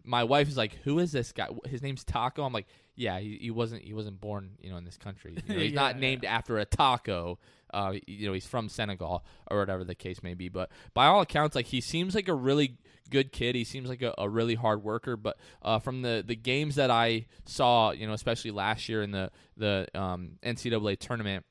[0.04, 1.48] my wife is like, who is this guy?
[1.66, 2.44] His name's Tacko.
[2.44, 5.37] I'm like, yeah, he, he wasn't he wasn't born you know in this country.
[5.46, 7.38] You know, he's not named after a taco.
[7.74, 10.48] Uh, you know, he's from Senegal or whatever the case may be.
[10.48, 12.76] But by all accounts, like he seems like a really
[13.10, 13.54] good kid.
[13.54, 15.16] He seems like a, a really hard worker.
[15.16, 19.10] But uh, from the, the games that I saw, you know, especially last year in
[19.10, 21.44] the the um, NCAA tournament,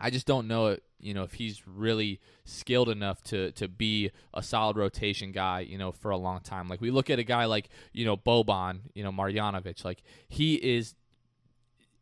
[0.00, 4.10] I just don't know, it you know, if he's really skilled enough to to be
[4.34, 6.68] a solid rotation guy, you know, for a long time.
[6.68, 10.54] Like we look at a guy like you know Boban, you know Marjanovic, like he
[10.54, 10.94] is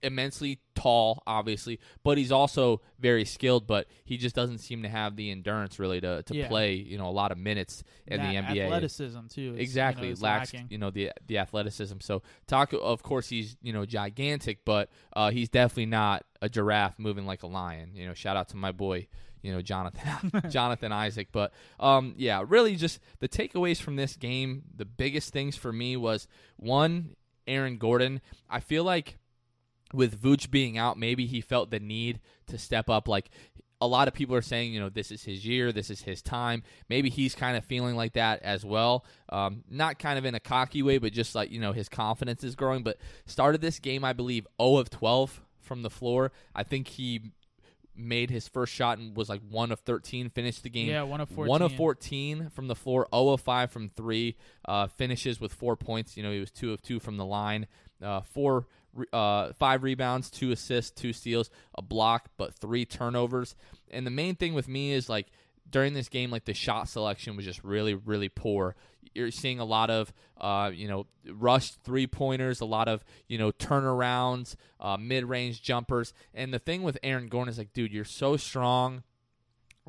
[0.03, 3.67] immensely tall, obviously, but he's also very skilled.
[3.67, 6.49] But he just doesn't seem to have the endurance really to to Yeah.
[6.49, 8.65] play, you know, a lot of minutes in That the NBA.
[8.65, 9.55] Athleticism too.
[9.55, 10.69] is, Exactly, You know, lacks lacking.
[10.71, 11.97] you know the the athleticism.
[12.01, 16.99] So Tacko, of course, he's you know gigantic, but uh, he's definitely not a giraffe
[16.99, 17.91] moving like a lion.
[17.95, 19.09] You know, shout out to my boy,
[19.43, 21.29] you know Jonathan Jonathan Isaac.
[21.33, 24.63] But um, yeah, really, just the takeaways from this game.
[24.77, 28.21] The biggest things for me was one, Aaron Gordon.
[28.49, 29.17] I feel like
[29.93, 33.09] with Vooch being out, maybe he felt the need to step up.
[33.09, 33.31] Like
[33.81, 36.21] a lot of people are saying, you know, this is his year, this is his
[36.21, 36.63] time.
[36.89, 39.05] Maybe he's kind of feeling like that as well.
[39.29, 42.43] Um, not kind of in a cocky way, but just like, you know, his confidence
[42.43, 42.83] is growing.
[42.83, 46.33] But started this game, I believe, 0 of 12 from the floor.
[46.55, 47.33] I think he
[47.95, 50.89] made his first shot and was like 1 of 13, finished the game.
[50.89, 51.49] Yeah, one of 14.
[51.49, 55.77] One of 14 from the floor, 0 of 5 from three, uh, finishes with four
[55.77, 56.17] points.
[56.17, 57.67] You know, he was 2 of 2 from the line,
[58.03, 58.67] uh, four, re-
[59.13, 63.55] uh, five rebounds, two assists, two steals, a block, but three turnovers.
[63.91, 65.29] And the main thing with me is like
[65.71, 68.75] during this game, like the shot selection was just really, really poor.
[69.15, 73.39] You're seeing a lot of, uh, you know, rushed three pointers, a lot of, you
[73.39, 76.13] know, turnarounds, uh, mid range jumpers.
[76.35, 79.03] And the thing with Aaron Gordon is like, dude, you're so strong.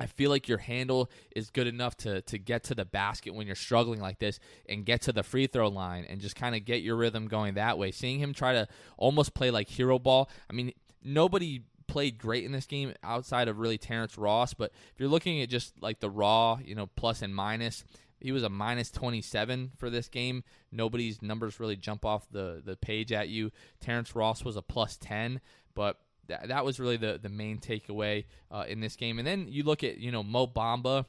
[0.00, 3.46] I feel like your handle is good enough to to get to the basket when
[3.46, 6.64] you're struggling like this and get to the free throw line and just kind of
[6.64, 7.90] get your rhythm going that way.
[7.90, 10.30] Seeing him try to almost play like hero ball.
[10.48, 10.72] I mean,
[11.04, 15.42] nobody played great in this game outside of really Terrence Ross, but if you're looking
[15.42, 17.84] at just like the raw, you know, plus and minus,
[18.20, 20.44] he was a minus 27 for this game.
[20.72, 23.50] Nobody's numbers really jump off the the page at you.
[23.80, 25.40] Terrence Ross was a plus 10,
[25.74, 25.98] but
[26.30, 29.18] that, that was really the, the main takeaway uh, in this game.
[29.18, 31.04] And then you look at, you know, Mo Bamba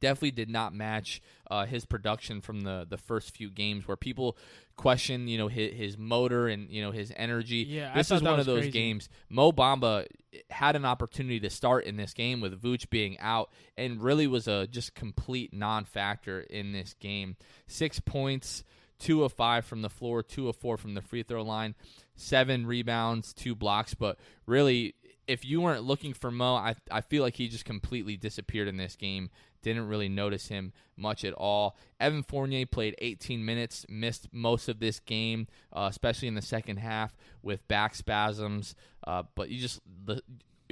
[0.00, 4.36] definitely did not match uh, his production from the, the first few games where people
[4.76, 7.64] question, you know, his, his motor and, you know, his energy.
[7.68, 8.72] Yeah, this is one of those crazy.
[8.72, 9.08] games.
[9.28, 10.06] Mo Bamba
[10.50, 14.48] had an opportunity to start in this game with Vooch being out and really was
[14.48, 17.36] a just complete non-factor in this game.
[17.68, 18.64] Six points,
[19.02, 21.74] two of five from the floor, two of four from the free throw line,
[22.14, 23.94] seven rebounds, two blocks.
[23.94, 24.94] But really,
[25.26, 28.76] if you weren't looking for Mo, I I feel like he just completely disappeared in
[28.76, 29.30] this game.
[29.62, 31.76] Didn't really notice him much at all.
[32.00, 36.78] Evan Fournier played 18 minutes, missed most of this game, uh, especially in the second
[36.78, 38.74] half with back spasms.
[39.06, 40.20] Uh, but you just the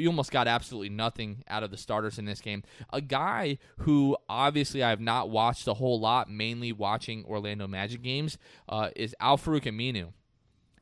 [0.00, 2.62] you almost got absolutely nothing out of the starters in this game.
[2.92, 8.02] A guy who obviously I have not watched a whole lot, mainly watching Orlando Magic
[8.02, 10.12] games, uh, is Al-Farouq Aminu.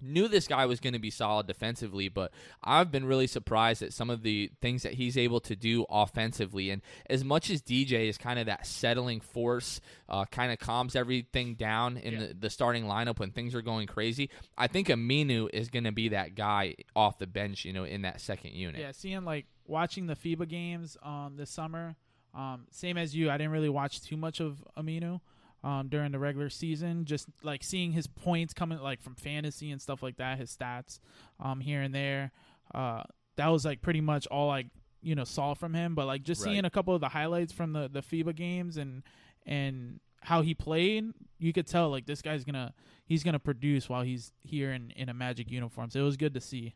[0.00, 2.32] Knew this guy was going to be solid defensively, but
[2.62, 6.70] I've been really surprised at some of the things that he's able to do offensively.
[6.70, 10.94] And as much as DJ is kind of that settling force, uh, kind of calms
[10.94, 12.18] everything down in Yeah.
[12.28, 15.92] the, the starting lineup when things are going crazy, I think Aminu is going to
[15.92, 18.80] be that guy off the bench, you know, in that second unit.
[18.80, 21.96] Yeah, seeing like watching the FIBA games um this summer.
[22.34, 25.20] Um, same as you, I didn't really watch too much of Aminu
[25.64, 27.04] um during the regular season.
[27.04, 31.00] Just like seeing his points coming like from fantasy and stuff like that, his stats
[31.40, 32.32] um here and there.
[32.74, 33.02] Uh,
[33.36, 34.64] that was like pretty much all I
[35.00, 36.52] you know saw from him, but like just Right.
[36.52, 39.02] seeing a couple of the highlights from the the FIBA games and
[39.46, 41.04] and how he played,
[41.38, 42.74] you could tell like this guy's gonna
[43.06, 45.90] he's gonna produce while he's here in in a Magic uniform.
[45.90, 46.74] So it was good to see.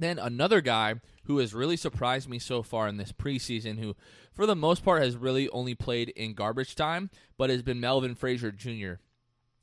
[0.00, 3.94] Then another guy who has really surprised me so far in this preseason, who
[4.32, 8.14] for the most part has really only played in garbage time, but has been Melvin
[8.14, 8.94] Frazier Jr.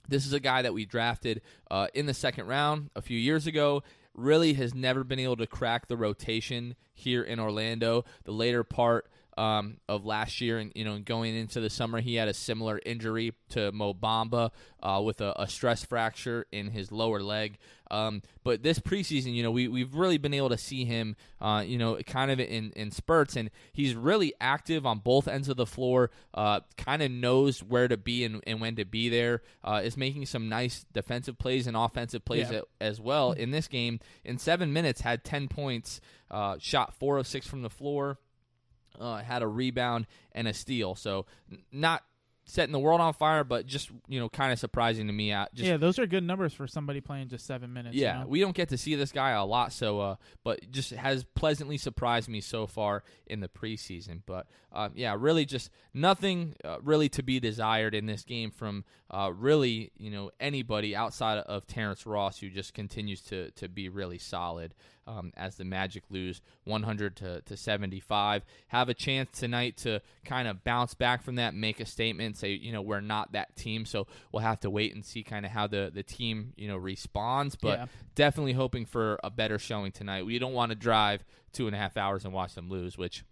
[0.07, 3.47] This is a guy that we drafted uh, in the second round a few years
[3.47, 3.81] ago.
[4.13, 8.05] Really has never been able to crack the rotation here in Orlando.
[8.23, 12.15] The later part um, of last year, and you know, going into the summer, he
[12.15, 16.91] had a similar injury to Mo Bamba uh, with a, a stress fracture in his
[16.91, 17.57] lower leg.
[17.89, 21.63] Um, but this preseason, you know, we we've really been able to see him, uh,
[21.65, 25.55] you know, kind of in in spurts, and he's really active on both ends of
[25.55, 26.09] the floor.
[26.33, 29.41] Uh, kind of knows where to be and, and when to be there.
[29.63, 32.61] Uh, is making some nice defensive plays and offensive plays Yeah.
[32.81, 33.99] as well in this game.
[34.25, 38.17] In seven minutes, had ten points, uh, shot four of six from the floor
[38.99, 40.95] uh, had a rebound and a steal.
[40.95, 41.25] So
[41.71, 42.03] not
[42.47, 45.31] setting the world on fire, but just you know, kind of surprising to me.
[45.31, 47.95] Uh, just, yeah, those are good numbers for somebody playing just seven minutes.
[47.95, 48.27] you yeah, know?
[48.27, 51.77] we don't get to see this guy a lot, so uh, but just has pleasantly
[51.77, 54.21] surprised me so far in the preseason.
[54.25, 58.85] But uh, yeah, really just nothing uh, really to be desired in this game from
[59.09, 63.89] uh, really you know anybody outside of Terrence Ross, who just continues to to be
[63.89, 64.73] really solid.
[65.09, 70.49] Um, as the Magic lose 100 to, to 75, have a chance tonight to kind
[70.49, 73.85] of bounce back from that, make a statement, say you know we're not that team,
[73.85, 76.75] so we'll have to wait and see kind of how the the team you know
[76.75, 77.55] responds.
[77.55, 77.85] But Yeah.
[78.15, 80.25] definitely hoping for a better showing tonight.
[80.25, 83.23] We don't want to drive two and a half hours and watch them lose, which,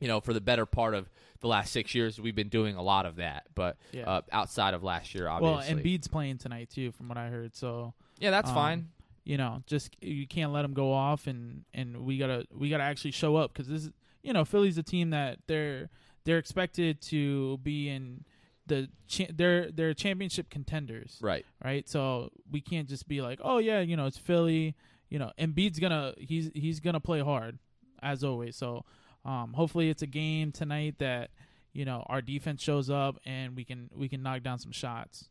[0.00, 1.08] you know, for the better part of
[1.44, 3.44] the last six years, we've been doing a lot of that.
[3.54, 4.04] But Yeah.
[4.10, 5.74] uh, outside of last year, obviously.
[5.74, 7.54] well, Embiid's playing tonight too, from what I heard.
[7.54, 8.88] So yeah, that's um, fine.
[9.24, 12.82] you know, just you can't let them go off, and and we gotta we gotta
[12.82, 13.90] actually show up because this is
[14.22, 15.90] you know Philly's a team that they're
[16.24, 18.24] they're expected to be in
[18.66, 21.44] the cha- they're they're championship contenders, Right.
[21.62, 21.86] right?
[21.86, 24.74] So we can't just be like, oh yeah, you know, it's Philly.
[25.10, 27.58] You know, Embiid's gonna he's he's gonna play hard
[28.02, 28.56] as always.
[28.56, 28.84] So
[29.24, 31.30] um, hopefully it's a game tonight that
[31.72, 35.28] you know our defense shows up and we can we can knock down some shots.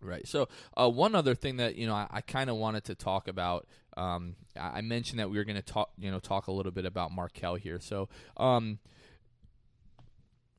[0.00, 0.26] Right.
[0.28, 3.28] So uh, one other thing that you know I, I kind of wanted to talk
[3.28, 3.66] about.
[3.96, 6.84] Um, I mentioned that we were going to talk, you know, talk a little bit
[6.84, 7.80] about Markelle here.
[7.80, 8.78] So um,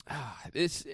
[0.53, 0.85] this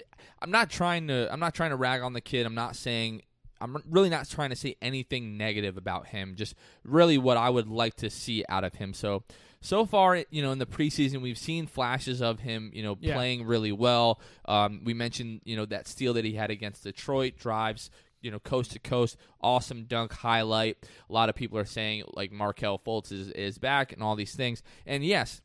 [0.42, 2.46] I'm not trying to I'm not trying to rag on the kid.
[2.46, 3.22] I'm not saying
[3.60, 6.34] I'm really not trying to say anything negative about him.
[6.36, 6.54] Just
[6.84, 8.92] really what I would like to see out of him.
[8.92, 9.24] So
[9.64, 13.14] so far, you know, in the preseason, we've seen flashes of him, you know, Yeah.
[13.14, 14.20] playing really well.
[14.44, 18.38] Um, we mentioned, you know, that steal that he had against Detroit, drives, you know,
[18.38, 20.76] coast to coast, awesome dunk highlight.
[21.08, 24.34] A lot of people are saying like Markelle Fultz is, is back and all these
[24.34, 24.62] things.
[24.84, 25.40] And yes,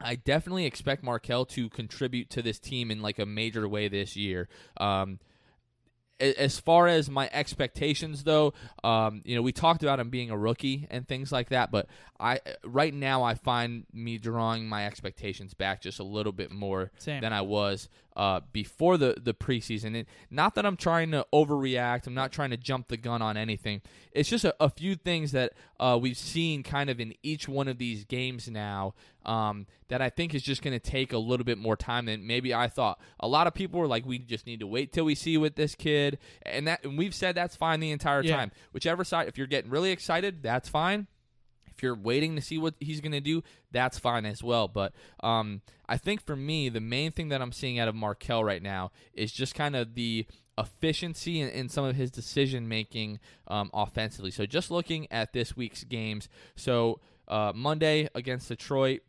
[0.00, 4.16] I definitely expect Markelle to contribute to this team in like a major way this
[4.16, 4.48] year.
[4.78, 5.20] Um,
[6.22, 8.54] as far as my expectations, though,
[8.84, 11.86] um, you know, we talked about him being a rookie and things like that, but
[12.20, 16.92] I right now I find me drawing my expectations back just a little bit more
[16.98, 17.20] Same.
[17.20, 19.96] than I was uh, before the the preseason.
[19.96, 22.06] And not that I'm trying to overreact.
[22.06, 23.82] I'm not trying to jump the gun on anything.
[24.12, 27.68] It's just a, a few things that uh, we've seen kind of in each one
[27.68, 28.94] of these games now
[29.24, 32.26] um, that I think is just going to take a little bit more time than
[32.26, 33.00] maybe I thought.
[33.20, 35.54] A lot of people were like, "We just need to wait till we see with
[35.56, 38.36] this kid," and that and we've said that's fine the entire Yeah.
[38.36, 38.52] time.
[38.72, 41.06] Whichever side, if you're getting really excited, that's fine
[41.74, 44.68] if you're waiting to see what he's going to do, that's fine as well.
[44.68, 48.44] But um, I think for me, the main thing that I'm seeing out of Markelle
[48.44, 50.26] right now is just kind of the
[50.58, 54.30] efficiency in, in some of his decision making um, offensively.
[54.30, 59.00] So just looking at this week's games, so uh, Monday against Detroit,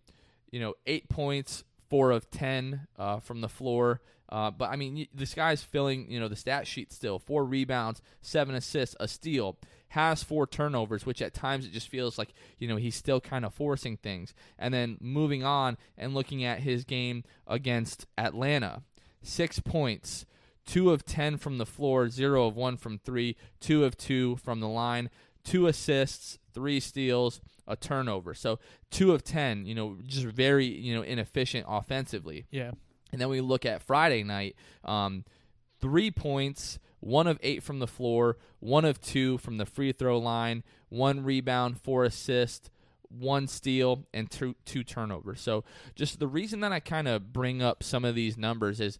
[0.51, 4.01] you know, eight points, four of ten uh, from the floor.
[4.33, 7.19] Uh, but I mean, this guy's filling, you know, the stat sheet still.
[7.19, 9.59] Four rebounds, seven assists, a steal.
[9.89, 13.45] Has four turnovers, which at times it just feels like you know he's still kind
[13.45, 14.33] of forcing things.
[14.57, 18.81] And then moving on and looking at his game against Atlanta,
[19.21, 20.25] six points,
[20.65, 24.61] two of ten from the floor, zero of one from three, two of two from
[24.61, 25.11] the line,
[25.43, 28.33] two assists, three steals, a turnover.
[28.33, 28.57] So
[28.89, 32.47] two of ten, you know, just very you know inefficient offensively.
[32.49, 32.71] Yeah.
[33.13, 35.23] And then we look at Friday night, um,
[35.79, 40.17] three points, one of eight from the floor, one of two from the free throw
[40.17, 42.71] line, one rebound, four assists,
[43.09, 45.39] one steal, and two, two turnovers.
[45.39, 45.63] So
[45.95, 48.97] just the reason that I kind of bring up some of these numbers is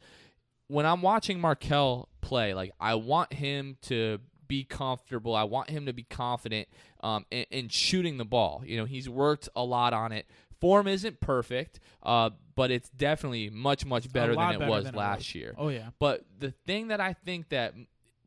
[0.68, 5.34] when I'm watching Markelle play, like I want him to be comfortable.
[5.34, 6.68] I want him to be confident
[7.02, 8.62] um, in, in shooting the ball.
[8.64, 10.28] You know, he's worked a lot on it
[10.64, 14.96] form isn't perfect, uh, but it's definitely much much better than it better was than
[14.96, 15.36] it last was.
[15.36, 15.54] year.
[15.58, 15.90] Oh yeah.
[16.00, 17.74] But the thing that I think that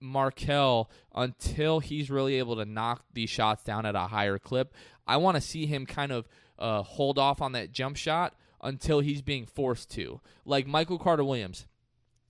[0.01, 4.75] Markelle, until he's really able to knock these shots down at a higher clip,
[5.07, 9.01] I want to see him kind of uh, hold off on that jump shot until
[9.01, 10.20] he's being forced to.
[10.44, 11.66] Like Michael Carter Williams,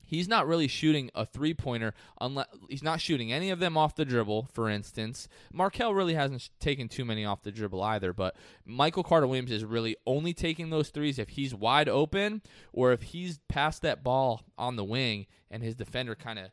[0.07, 3.95] he's not really shooting a three pointer unless he's not shooting any of them off
[3.97, 5.29] the dribble, for instance.
[5.53, 9.51] Markelle really hasn't sh- taken too many off the dribble either, but Michael Carter Williams
[9.51, 12.41] is really only taking those threes if he's wide open
[12.73, 16.47] or if he's passed that ball on the wing and his defender kind of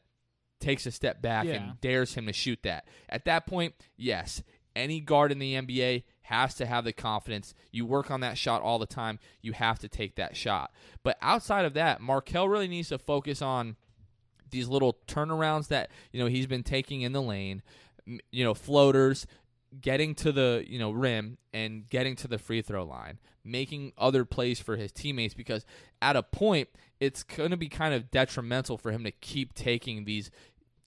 [0.60, 1.54] takes a step back Yeah.
[1.54, 2.88] and dares him to shoot that.
[3.10, 4.42] At that point, yes,
[4.76, 7.54] any guard in the NBA has to have the confidence.
[7.72, 9.20] You work on that shot all the time.
[9.42, 10.72] You have to take that shot.
[11.04, 13.76] But outside of that, Markelle really needs to focus on
[14.50, 17.62] these little turnarounds that you know he's been taking in the lane,
[18.32, 19.26] you know, floaters,
[19.82, 24.26] getting to the you know rim and getting to the free throw line, making other
[24.26, 25.66] plays for his teammates because
[26.02, 30.06] at a point it's going to be kind of detrimental for him to keep taking
[30.06, 30.30] these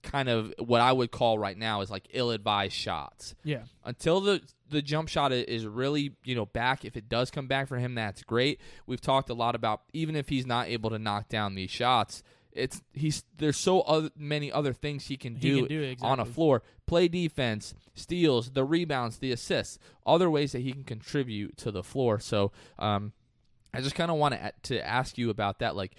[0.03, 3.63] kind of what I would call right now is like ill-advised shots Yeah.
[3.83, 6.85] until the the jump shot is really you know back.
[6.85, 8.59] If it does come back for him that's great.
[8.85, 12.23] We've talked a lot about even if he's not able to knock down these shots
[12.57, 15.99] it's he's there's so other, many other things he can He do, can do it,
[16.01, 16.63] on a floor.
[16.85, 21.83] Play defense steals the rebounds the assists other ways that he can contribute to the
[21.83, 22.19] floor.
[22.19, 23.13] So um
[23.73, 25.75] i just kind of want to to ask you about that.
[25.75, 25.95] Like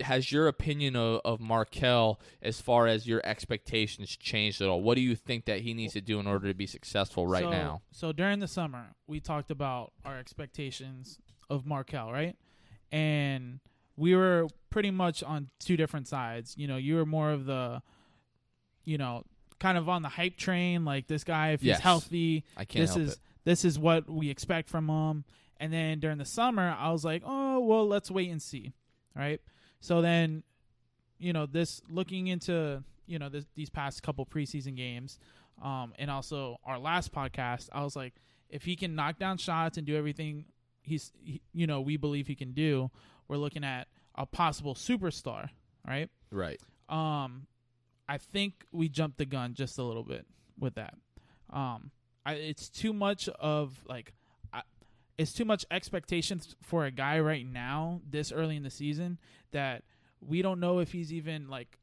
[0.00, 4.82] has your opinion of, of Markelle as far as your expectations changed at all?
[4.82, 7.44] What do you think that he needs to do in order to be successful right
[7.44, 7.82] so, now?
[7.92, 11.18] So during the summer, we talked about our expectations
[11.50, 12.36] of Markelle, right?
[12.90, 13.60] And
[13.96, 16.54] we were pretty much on two different sides.
[16.56, 17.82] You know, you were more of the,
[18.84, 19.24] you know,
[19.58, 21.78] kind of on the hype train, like this guy, if Yes.
[21.78, 23.18] he's healthy, I can't this is it.
[23.44, 25.24] this is what we expect from him.
[25.58, 28.72] And then during the summer, I was like, oh well, let's wait and see,
[29.14, 29.40] right?
[29.82, 30.44] So then,
[31.18, 35.18] you know, this looking into you know this, these past couple preseason games,
[35.60, 38.14] um, and also our last podcast, I was like,
[38.48, 40.46] if he can knock down shots and do everything
[40.82, 42.90] he's he, you know we believe he can do,
[43.26, 45.48] we're looking at a possible superstar,
[45.86, 46.08] right?
[46.30, 46.60] Right.
[46.88, 47.48] Um,
[48.08, 50.26] I think we jumped the gun just a little bit
[50.58, 50.94] with that.
[51.50, 51.90] Um,
[52.24, 54.12] I, it's too much of like,
[55.18, 59.18] it's too much expectations for a guy right now this early in the season
[59.52, 59.82] that
[60.20, 61.78] we don't know if he's even like.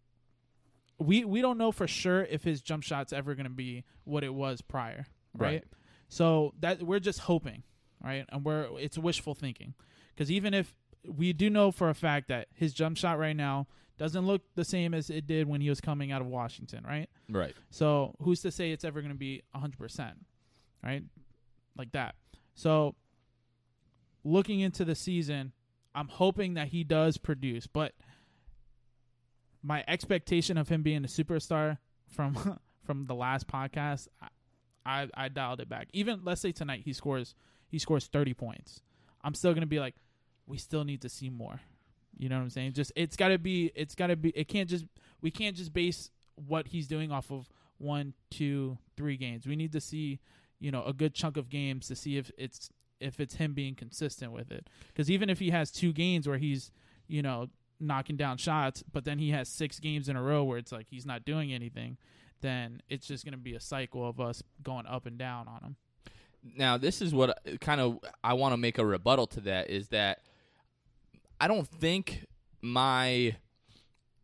[0.98, 4.24] We we don't know for sure if his jump shot's ever going to be what
[4.24, 5.06] it was prior,
[5.38, 5.48] right?
[5.48, 5.63] Right.
[6.10, 7.63] So that we're just hoping,
[8.04, 8.26] right?
[8.30, 9.76] And we're it's wishful thinking
[10.13, 10.76] because even if
[11.08, 14.65] we do know for a fact that his jump shot right now doesn't look the
[14.65, 17.10] same as it did when he was coming out of Washington, right?
[17.30, 17.54] Right.
[17.70, 20.13] So who's to say it's ever going to be 100%,
[20.84, 21.04] right?
[21.78, 22.15] Like that.
[22.56, 22.96] So
[24.23, 25.53] looking into the season,
[25.95, 27.93] I'm hoping that he does produce, but
[29.62, 31.77] my expectation of him being a superstar
[32.08, 34.27] from from the last podcast, I,
[34.86, 35.88] I I dialed it back.
[35.93, 37.36] Even let's say tonight he scores
[37.67, 38.82] he scores 30 points.
[39.23, 39.95] I'm still going to be like
[40.47, 41.62] we still need to see more.
[42.17, 42.73] You know what I'm saying?
[42.73, 44.86] Just it's got to be it's got to be it can't just
[45.21, 49.47] we can't just base what he's doing off of one, two, three games.
[49.47, 50.19] We need to see,
[50.60, 52.69] you know, a good chunk of games to see if it's
[53.00, 54.68] if it's him being consistent with it.
[54.88, 56.72] Because even if he has two games where he's,
[57.08, 57.48] you know,
[57.80, 60.88] knocking down shots, but then he has six games in a row where it's like
[60.90, 61.98] he's not doing anything,
[62.42, 65.62] then it's just going to be a cycle of us going up and down on
[65.64, 65.76] him.
[66.56, 69.90] Now, this is what kind of I want to make a rebuttal to that is
[69.90, 70.22] that
[71.40, 72.26] I don't think
[72.62, 73.36] my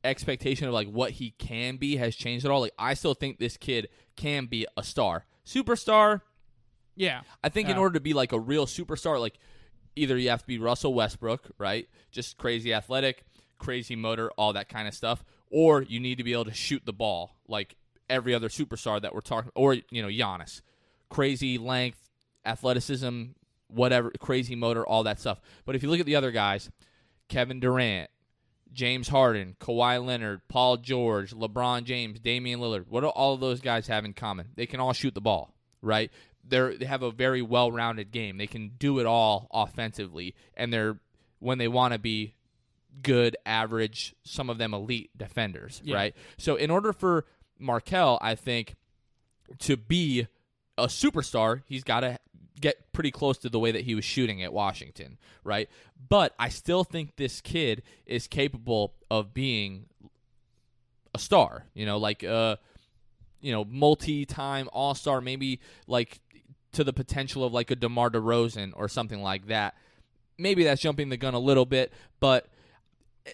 [0.04, 2.62] expectation of like what he can be has changed at all.
[2.62, 5.26] Like I still think this kid can be a star.
[5.46, 6.22] Superstar,
[6.96, 7.22] Yeah.
[7.44, 9.38] I think in order to be like a real superstar, like
[9.96, 11.88] either you have to be Russell Westbrook, right?
[12.12, 13.24] Just crazy athletic,
[13.58, 16.86] crazy motor, all that kind of stuff, or you need to be able to shoot
[16.86, 17.76] the ball like
[18.10, 20.62] every other superstar that we're talking, or you know Giannis,
[21.10, 22.00] crazy length,
[22.46, 23.24] athleticism,
[23.68, 25.40] whatever, crazy motor, all that stuff.
[25.66, 26.70] But if you look at the other guys,
[27.28, 28.10] Kevin Durant,
[28.72, 32.88] James Harden, Kawhi Leonard, Paul George, LeBron James, Damian Lillard.
[32.90, 34.50] What do all of those guys have in common?
[34.56, 36.12] They can all shoot the ball, right?
[36.48, 38.38] They're they have a very well-rounded game.
[38.38, 40.98] They can do it all offensively, and they're
[41.40, 42.34] when they want to be
[43.02, 45.96] good, average, some of them elite defenders, Yeah.
[45.96, 46.16] right?
[46.38, 47.26] So in order for
[47.60, 48.76] Markelle, I think
[49.60, 50.28] to be
[50.78, 52.18] a superstar, he's got to
[52.62, 55.70] get pretty close to the way that he was shooting at Washington, right?
[56.08, 59.88] But I still think this kid is capable of being
[61.14, 62.56] a star, you know, like uh
[63.42, 66.20] you know, multi-time all-star, maybe like
[66.76, 69.76] to the potential of like a DeMar DeRozan or something like that.
[70.38, 72.48] maybe that's jumping the gun a little bit, but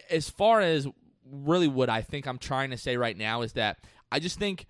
[0.09, 0.87] as far as
[1.25, 3.79] really what I think I'm trying to say right now is that
[4.11, 4.67] I just think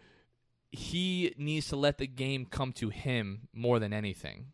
[0.71, 4.47] he needs to let the game come to him more than anything,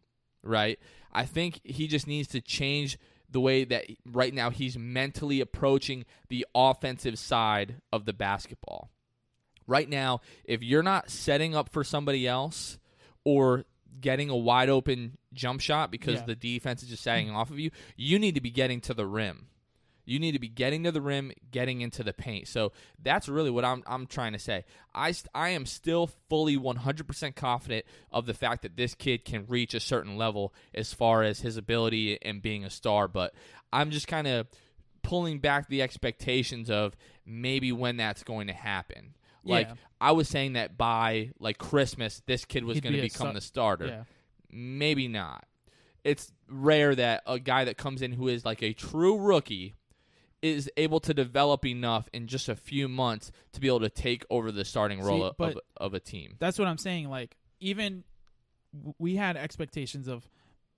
[0.44, 0.80] right?
[1.12, 2.98] I think he just needs to change
[3.30, 8.90] the way that right now he's mentally approaching the offensive side of the basketball.
[9.68, 12.80] Right now, if you're not setting up for somebody else
[13.26, 13.66] or
[14.00, 16.26] getting a wide open jump shot because Yeah.
[16.26, 17.36] the defense is just sagging mm.
[17.36, 19.48] off of you, you need to be getting to the rim.
[20.06, 22.48] You need to be getting to the rim, getting into the paint.
[22.48, 22.72] So
[23.04, 24.64] that's really what I'm I'm trying to say.
[24.96, 29.74] I I am still fully 100% confident of the fact that this kid can reach
[29.74, 33.34] a certain level as far as his ability and being a star, but
[33.74, 34.48] I'm just kind of
[35.04, 36.96] pulling back the expectations of
[37.26, 39.14] maybe when that's going to happen.
[39.48, 39.76] Like Yeah.
[40.00, 43.34] I was saying that by like Christmas this kid was going to be become star-
[43.34, 44.04] the starter Yeah.
[44.52, 45.46] maybe not.
[46.04, 49.76] It's rare that a guy that comes in who is like a true rookie
[50.42, 54.24] is able to develop enough in just a few months to be able to take
[54.30, 56.36] over the starting role See, of, of, of a team.
[56.40, 57.10] That's what I'm saying.
[57.10, 58.04] Like even
[59.00, 60.30] we had expectations of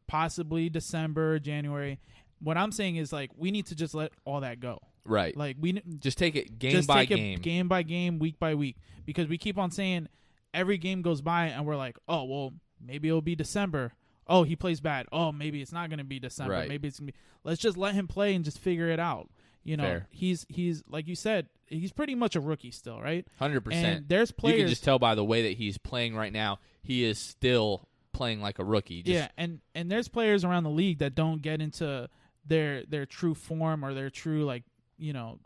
[0.08, 2.00] possibly December, January.
[2.40, 4.80] What I'm saying is like we need to just let all that go.
[5.10, 5.36] Right.
[5.36, 7.38] Like we just take it game just by take game.
[7.38, 10.08] it game by game, week by week, because we keep on saying
[10.54, 12.54] every game goes by and we're like, oh well,
[12.86, 13.94] maybe it'll be December.
[14.28, 15.08] Oh, he plays bad.
[15.12, 16.54] Oh, maybe it's not going to be December.
[16.54, 16.70] Right.
[16.70, 17.20] Maybe it's going to be.
[17.44, 19.30] Let's just let him play and just figure it out.
[19.64, 20.08] You know, Fair.
[20.12, 23.28] he's he's like you said, he's pretty much a rookie still, right?
[23.42, 24.08] 100%.
[24.08, 27.04] There's players you can just tell by the way that he's playing right now, he
[27.04, 29.04] is still playing like a rookie.
[29.04, 32.10] Just, yeah, and and there's players around the league that don't get into
[32.46, 34.64] their their true form or their true like
[35.00, 35.40] you know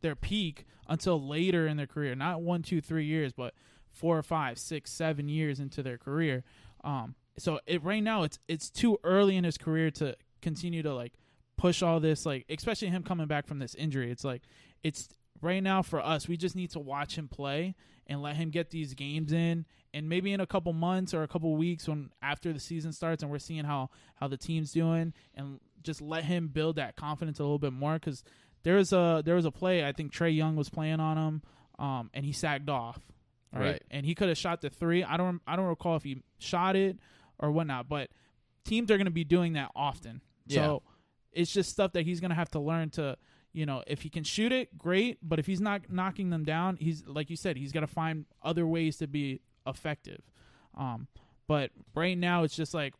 [0.00, 3.54] their peak until later in their career, not one, two, three years, but
[3.90, 6.44] four or five, six, seven years into their career.
[6.84, 10.94] Um, so it right now it's it's too early in his career to continue to
[10.94, 11.12] like
[11.56, 14.10] push all this like especially him coming back from this injury.
[14.10, 14.42] It's like
[14.82, 15.08] it's
[15.40, 17.74] right now for us we just need to watch him play
[18.06, 19.66] and let him get these games in
[19.98, 23.22] and maybe in a couple months or a couple weeks when after the season starts
[23.22, 27.38] and we're seeing how how the team's doing and just let him build that confidence
[27.38, 27.94] a little bit more.
[27.94, 28.22] Because
[28.62, 31.42] there was a there was a play I think Trae Young was playing on him
[31.78, 32.98] um and he sacked off
[33.52, 33.82] right, Right.
[33.90, 35.02] and he could have shot the three.
[35.04, 36.96] I don't I don't recall if he shot it
[37.38, 38.10] or whatnot but
[38.64, 40.20] teams are going to be doing that often.
[40.48, 40.82] So
[41.32, 43.16] it's just stuff that he's going to have to learn to
[43.52, 46.76] you know if he can shoot it great but if he's not knocking them down
[46.76, 50.22] he's like you said he's got to find other ways to be effective.
[50.76, 51.08] Um
[51.46, 52.94] but right now it's just like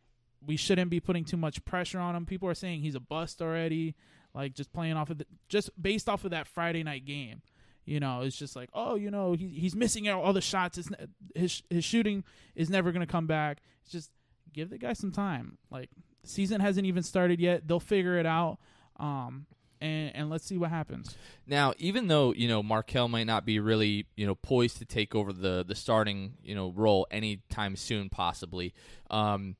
[0.45, 2.25] we shouldn't be putting too much pressure on him.
[2.25, 3.95] People are saying he's a bust already
[4.33, 7.41] like just playing off of the, just based off of that friday night game.
[7.85, 10.79] You know it's just like oh you know he, he's missing out all the shots.
[11.35, 12.23] His his shooting
[12.55, 13.59] is never going to come back.
[13.83, 14.11] It's just
[14.53, 15.57] give the guy some time.
[15.71, 15.89] Like
[16.23, 17.67] season hasn't even started yet.
[17.67, 18.59] They'll figure it out.
[18.99, 19.47] Um
[19.81, 21.15] and and let's see what happens
[21.47, 25.15] Now, even though you know Markelle might not be really you know poised to take
[25.15, 28.73] over the the starting you know role anytime soon, possibly,
[29.09, 29.55] um,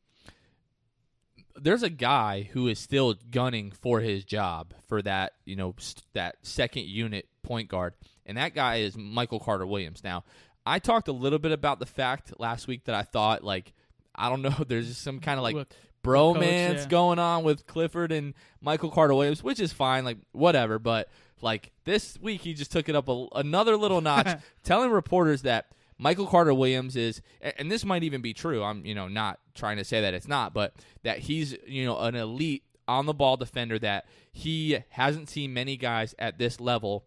[1.56, 6.04] there's a guy who is still gunning for his job for that you know st-
[6.14, 7.94] that second unit point guard,
[8.26, 10.04] and that guy is Michael Carter Williams.
[10.04, 10.24] Now,
[10.66, 13.74] I talked a little bit about the fact last week that I thought like
[14.16, 16.86] I don't know, there's just some kind of like With- bromance Coach, yeah.
[16.88, 20.80] going on with Clifford and Michael Carter Williams, which is fine, like whatever.
[20.80, 21.10] But
[21.42, 25.68] like this week, he just took it up a, another little notch, telling reporters that
[25.98, 28.64] Michael Carter Williams is, and this might even be true.
[28.64, 30.74] I'm you know not trying to say that it's not, but
[31.04, 35.78] that he's you know an elite on the ball defender that he hasn't seen many
[35.78, 37.06] guys at this level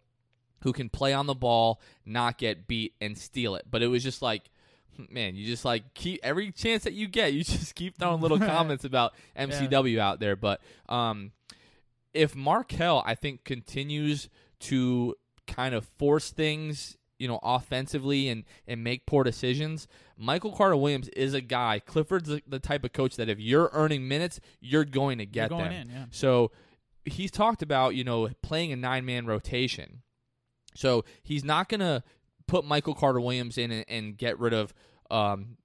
[0.62, 3.66] who can play on the ball, not get beat, and steal it.
[3.68, 4.48] But it was just like,
[5.10, 8.38] man, you just like keep every chance that you get, you just keep throwing little
[8.54, 10.36] comments about MCW out there.
[10.36, 11.32] But um,
[12.12, 14.28] if Markelle, I think, continues
[14.60, 15.16] to
[15.46, 21.08] kind of force things, you know, offensively and and make poor decisions, Michael Carter Williams
[21.08, 21.80] is a guy.
[21.80, 25.50] Clifford's the, the type of coach that if you're earning minutes, you're going to get
[25.50, 25.72] going them.
[25.72, 26.50] in yeah So
[27.04, 30.02] he's talked about, you know, playing a nine man rotation.
[30.74, 32.02] So he's not going to
[32.46, 34.74] put Michael Carter Williams in and, and get rid of
[35.10, 35.56] um,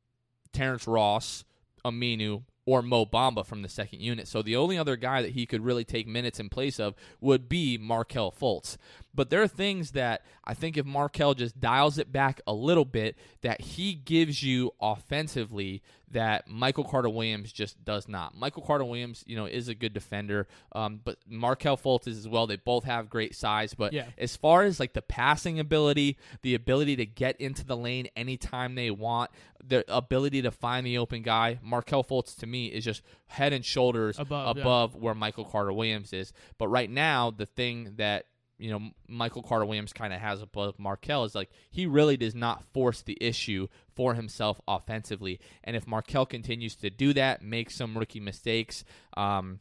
[0.53, 1.43] Terrence Ross,
[1.85, 4.27] Aminu, or Mo Bamba from the second unit.
[4.27, 7.47] So the only other guy that he could really take minutes in place of would
[7.47, 8.75] be Markelle Fultz.
[9.15, 12.83] But there are things that I think if Markelle just dials it back a little
[12.83, 15.81] bit, that he gives you offensively
[16.11, 18.33] that Michael Carter Williams just does not.
[18.37, 22.27] Michael Carter Williams, you know, is a good defender, um, but Markelle Fultz is as
[22.27, 22.47] well.
[22.47, 24.05] They both have great size, but Yeah.
[24.17, 28.75] as far as like the passing ability, the ability to get into the lane anytime
[28.75, 29.31] they want,
[29.61, 33.65] the ability to find the open guy, Markelle Fultz to me is just head and
[33.65, 34.61] shoulders Above, yeah.
[34.61, 36.31] above where Michael Carter Williams is.
[36.57, 38.27] But right now, the thing that
[38.57, 42.35] you know Michael Carter Williams kind of has above Markelle is like he really does
[42.35, 45.39] not force the issue for himself offensively.
[45.63, 48.83] And if Markelle continues to do that, make some rookie mistakes,
[49.15, 49.59] um,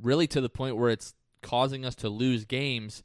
[0.00, 3.02] really to the point where it's causing us to lose games.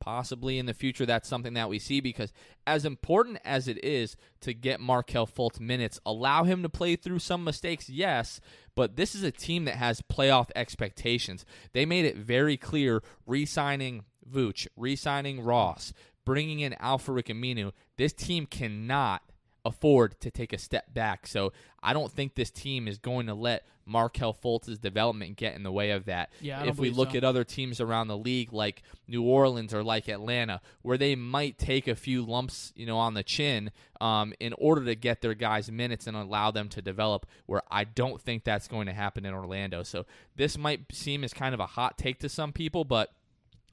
[0.00, 2.32] Possibly in the future, that's something that we see because,
[2.66, 7.20] as important as it is to get Markelle Fultz minutes, allow him to play through
[7.20, 8.40] some mistakes, yes,
[8.74, 11.44] but this is a team that has playoff expectations.
[11.72, 15.92] They made it very clear re signing Vooch, re signing Ross,
[16.24, 17.72] bringing in Alfred Aminu.
[17.96, 19.22] This team cannot
[19.64, 21.26] afford to take a step back.
[21.26, 21.52] So
[21.82, 25.72] I don't think this team is going to let Markelle Fultz's development get in the
[25.72, 26.30] way of that.
[26.40, 27.18] Yeah, if we look so.
[27.18, 31.58] at other teams around the league like New Orleans or like Atlanta, where they might
[31.58, 33.70] take a few lumps, you know, on the chin
[34.00, 37.26] um, in order to get their guys minutes and allow them to develop.
[37.46, 39.82] Where I don't think that's going to happen in Orlando.
[39.82, 40.06] So
[40.36, 43.12] this might seem as kind of a hot take to some people, but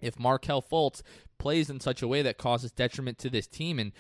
[0.02, 1.02] if Markelle Fultz
[1.38, 3.94] plays in such a way that causes detriment to this team and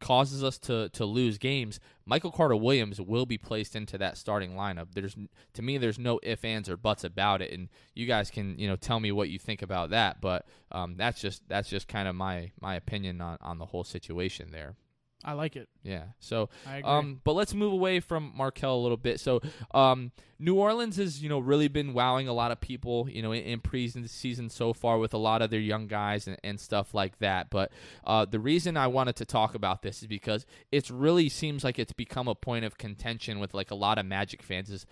[0.00, 4.52] causes us to to lose games, Michael Carter Williams will be placed into that starting
[4.52, 4.88] lineup.
[4.94, 5.16] There's
[5.54, 8.68] to me, there's no ifs, ands, or buts about it, and you guys can you
[8.68, 10.20] know tell me what you think about that.
[10.20, 13.84] But um, that's just that's just kind of my my opinion on on the whole
[13.84, 14.76] situation there.
[15.22, 15.68] I like it.
[15.82, 16.04] Yeah.
[16.18, 16.90] So, I agree.
[16.90, 19.20] um, but let's move away from Markelle a little bit.
[19.20, 19.40] So,
[19.72, 23.32] um, New Orleans has you know really been wowing a lot of people you know
[23.32, 26.94] in, in pre-season so far with a lot of their young guys and, and stuff
[26.94, 27.50] like that.
[27.50, 27.70] But
[28.04, 31.78] uh, the reason I wanted to talk about this is because it really seems like
[31.78, 34.70] it's become a point of contention with like a lot of Magic fans.
[34.70, 34.86] Is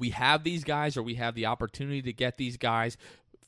[0.00, 2.96] we have these guys or we have the opportunity to get these guys.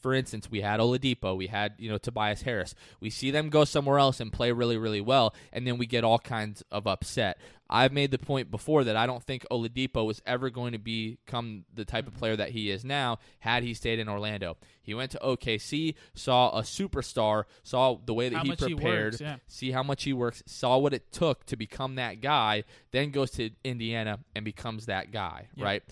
[0.03, 2.75] For instance, we had Oladipo, we had you know Tobias Harris.
[3.01, 6.05] We see them go somewhere else and play really, really well, and then we get
[6.05, 7.39] all kinds of upset.
[7.71, 11.65] I've made the point before that I don't think Oladipo was ever going to become
[11.73, 14.59] the type of player that he is now had he stayed in Orlando.
[14.83, 18.75] He went to OKC, saw a superstar, saw the way that How he much he
[18.75, 19.37] prepared, works, yeah.
[19.47, 23.31] see how much he works, saw what it took to become that guy, then goes
[23.33, 25.65] to Indiana and becomes that guy, Yeah.
[25.65, 25.83] right?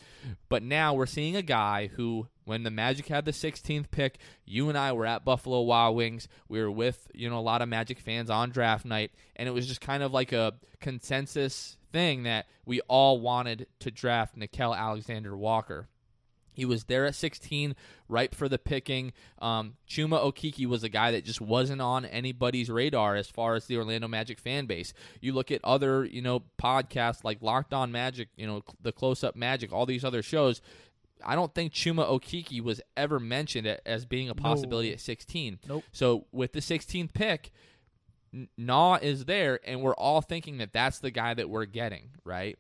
[0.51, 4.69] But now we're seeing a guy who, when the Magic had the 16th pick, you
[4.69, 6.27] and I were at Buffalo Wild Wings.
[6.49, 9.53] We were with, you know, a lot of Magic fans on draft night, and it
[9.53, 14.77] was just kind of like a consensus thing that we all wanted to draft Nickeil
[14.77, 15.87] Alexander Walker.
[16.53, 17.77] He was there at 16,
[18.09, 19.13] ripe for the picking.
[19.39, 23.67] Um, Chuma Okeke was a guy that just wasn't on anybody's radar as far as
[23.67, 24.93] the Orlando Magic fan base.
[25.21, 29.23] You look at other, you know, podcasts like Locked On Magic, you know, the Close
[29.23, 30.61] Up Magic, all these other shows.
[31.25, 34.95] I don't think Chuma Okeke was ever mentioned as being a possibility No.
[34.95, 35.59] at 16.
[35.69, 35.85] Nope.
[35.93, 37.51] So with the 16th pick,
[38.33, 42.11] N- Naw is there, and we're all thinking that that's the guy that we're getting,
[42.25, 42.59] right?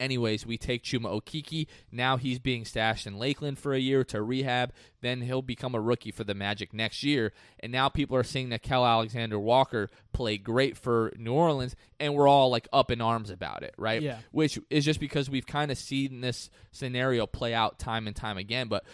[0.00, 1.66] Anyways, we take Chuma Okeke.
[1.90, 4.72] Now he's being stashed in Lakeland for a year to rehab.
[5.00, 7.32] Then he'll become a rookie for the Magic next year.
[7.60, 12.28] And now people are seeing Kel Alexander Walker play great for New Orleans, and we're
[12.28, 14.00] all like up in arms about it, right?
[14.00, 14.18] Yeah.
[14.30, 18.38] Which is just because we've kind of seen this scenario play out time and time
[18.38, 18.68] again.
[18.68, 18.84] But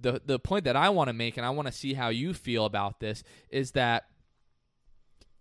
[0.00, 2.32] the the point that I want to make, and I want to see how you
[2.32, 4.04] feel about this, is that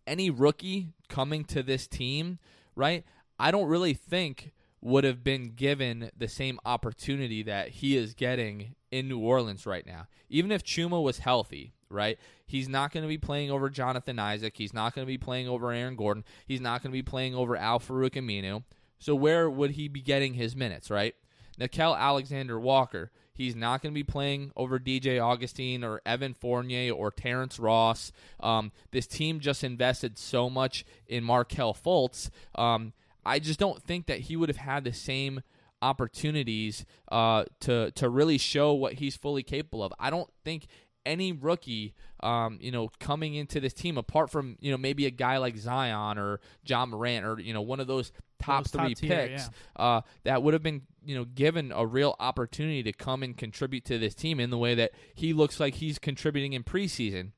[0.08, 2.40] any rookie coming to this team,
[2.76, 3.04] right?
[3.40, 8.76] I don't really think would have been given the same opportunity that he is getting
[8.92, 10.08] in New Orleans right now.
[10.30, 12.20] Even if Chuma was healthy, right?
[12.46, 14.56] He's not going to be playing over Jonathan Isaac.
[14.56, 16.24] He's not going to be playing over Aaron Gordon.
[16.46, 18.64] He's not going to be playing over Al-Farouq Aminu.
[19.00, 21.16] So where would he be getting his minutes, right?
[21.60, 26.94] Nickeil Alexander Walker, he's not going to be playing over DJ Augustin or Evan Fournier
[26.94, 28.12] or Terrence Ross.
[28.40, 32.30] Um, this team just invested so much in Markelle Fultz.
[32.56, 32.94] Um,
[33.28, 35.42] I just don't think that he would have had the same
[35.82, 39.94] opportunities uh, to to really show what he's fully capable of.
[40.00, 40.68] I don't think
[41.06, 45.12] any rookie, um, you know, coming into this team, apart from you know maybe a
[45.12, 48.86] guy like Zion or Ja Morant or you know one of those top Those top
[48.86, 52.94] three tier, picks, uh, that would have been you know given a real opportunity to
[52.94, 56.54] come and contribute to this team in the way that he looks like he's contributing
[56.54, 57.32] in preseason.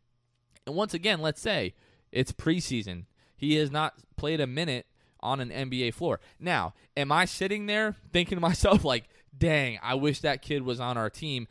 [0.65, 1.73] And once again, let's say
[2.11, 3.05] it's preseason.
[3.35, 4.85] He has not played a minute
[5.21, 6.19] on an NBA floor.
[6.39, 9.05] Now, am I sitting there thinking to myself like,
[9.37, 11.47] "Dang, I wish that kid was on our team."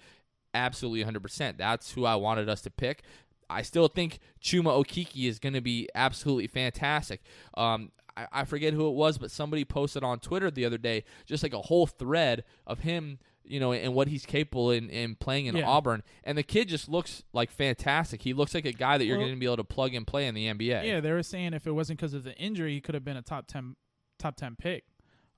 [0.55, 1.59] Absolutely 100%.
[1.59, 3.03] That's who I wanted us to pick.
[3.51, 7.23] I still think Chuma Okeke is going to be absolutely fantastic.
[7.55, 11.05] Um, I, I forget who it was, but somebody posted on Twitter the other day
[11.27, 13.19] just like a whole thread of him
[13.51, 15.67] you know, and what he's capable in, in playing in Yeah.
[15.69, 16.03] Auburn.
[16.25, 18.23] And the kid just looks like fantastic.
[18.23, 20.07] He looks like a guy that you're Well- going to be able to plug and
[20.07, 20.85] play in the NBA.
[20.87, 23.17] Yeah, they were saying if it wasn't because of the injury, he could have been
[23.17, 23.77] a top ten
[24.19, 24.85] top ten pick.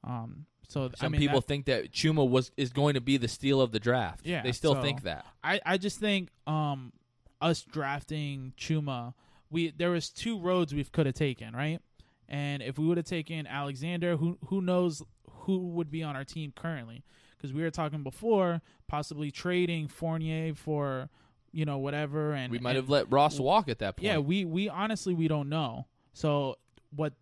[0.04, 3.16] Um, so Some I mean, people that- think that Chuma was is going to be
[3.16, 4.26] the steal of the draft.
[4.26, 5.26] Yeah, they still so- think that.
[5.42, 6.92] I, I just think um
[7.40, 9.14] us drafting Chuma,
[9.50, 11.80] we there was two roads we could have taken, right?
[12.28, 15.02] And if we would have taken Alexander, who who knows
[15.44, 17.02] who would be on our team currently?
[17.40, 21.08] Because we were talking before possibly trading Fournier for
[21.52, 24.04] you know whatever, and We might and- have let Ross walk at that point.
[24.04, 25.86] yeah, we we honestly we don't know.
[26.12, 26.56] So
[26.94, 27.14] what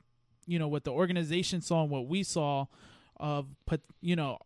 [0.46, 2.66] you know what the organization saw and what we saw
[3.18, 4.38] of put you know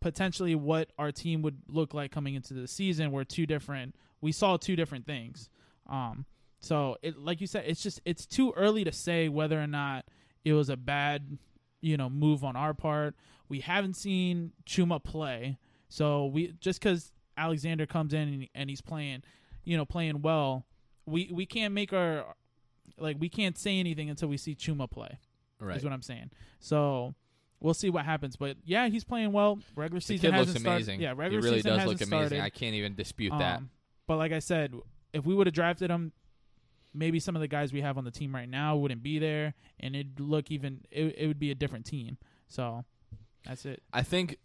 [0.00, 3.94] potentially what our team would look like coming into the season were two different.
[4.20, 5.48] We saw two different things.
[5.88, 6.26] Um,
[6.58, 10.04] so it like you said, it's just it's too early to say whether or not
[10.44, 11.38] it was a bad
[11.82, 13.14] you know move on our part.
[13.48, 15.58] We haven't seen Chuma play,
[15.90, 19.22] so we just because Alexander comes in and, and he's playing,
[19.64, 20.64] you know, playing well,
[21.04, 22.24] we we can't make our
[22.98, 25.18] like we can't say anything until we see Chuma play.
[25.60, 25.76] right.
[25.76, 26.30] Is what I'm saying.
[26.60, 27.14] So
[27.60, 28.36] we'll see what happens.
[28.36, 29.58] But yeah, he's playing well.
[29.76, 30.76] Regular The season kid hasn't started.
[30.76, 31.00] amazing.
[31.00, 32.28] Yeah, regular he really season does look hasn't amazing.
[32.28, 32.44] started.
[32.44, 33.58] I can't even dispute that.
[33.58, 33.70] Um,
[34.06, 34.74] but like I said,
[35.12, 36.12] if we would have drafted him,
[36.94, 39.54] maybe some of the guys we have on the team right now wouldn't be there,
[39.80, 40.80] and it'd look even.
[40.90, 42.18] It, it would be a different team.
[42.48, 42.84] So
[43.44, 43.82] that's it.
[43.92, 44.38] I think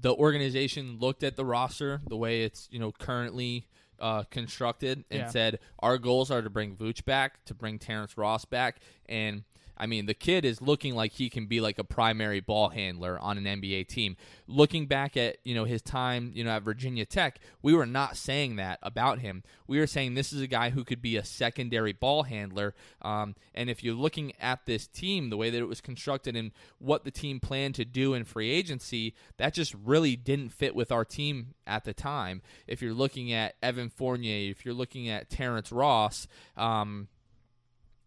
[0.00, 3.66] the organization looked at the roster the way it's you know currently
[3.98, 5.28] uh, constructed and Yeah.
[5.28, 9.44] said our goals are to bring Vooch back, to bring Terrence Ross back, and
[9.80, 13.18] I mean the kid is looking like he can be like a primary ball handler
[13.18, 14.16] on an NBA team.
[14.46, 18.18] Looking back at you know his time you know at Virginia Tech, we were not
[18.18, 19.42] saying that about him.
[19.66, 22.74] We were saying this is a guy who could be a secondary ball handler.
[23.00, 26.52] Um, and if you're looking at this team, the way that it was constructed and
[26.78, 30.92] what the team planned to do in free agency, that just really didn't fit with
[30.92, 32.42] our team at the time.
[32.66, 36.26] If you're looking at Evan Fournier, if you're looking at Terrence Ross,
[36.56, 37.08] um,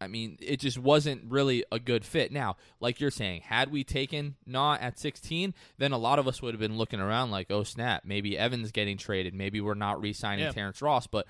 [0.04, 2.32] I mean, it just wasn't really a good fit.
[2.32, 6.42] Now, like you're saying, had we taken Nah at 16, then a lot of us
[6.42, 9.34] would have been looking around like, oh, snap, maybe Evan's getting traded.
[9.34, 10.52] Maybe we're not re signing Yeah.
[10.52, 11.08] Terrence Ross.
[11.08, 11.26] But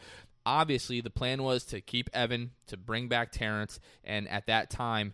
[0.45, 3.79] obviously, the plan was to keep Evan, to bring back Terrence.
[4.03, 5.13] And at that time,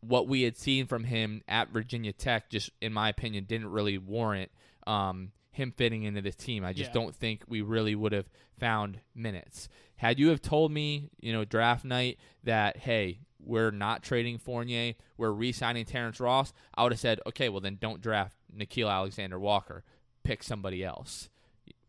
[0.00, 3.96] what we had seen from him at Virginia Tech, just in my opinion, didn't really
[3.98, 4.50] warrant
[4.86, 6.64] um, him fitting into this team.
[6.64, 6.94] I just Yeah.
[6.94, 9.68] don't think we really would have found minutes.
[9.96, 14.94] Had you have told me, you know, draft night that hey, we're not trading Fournier,
[15.16, 19.38] we're re-signing Terrence Ross, I would have said, okay, well then don't draft Nickeil Alexander
[19.38, 19.84] Walker,
[20.22, 21.28] pick somebody else.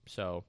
[0.05, 0.43] So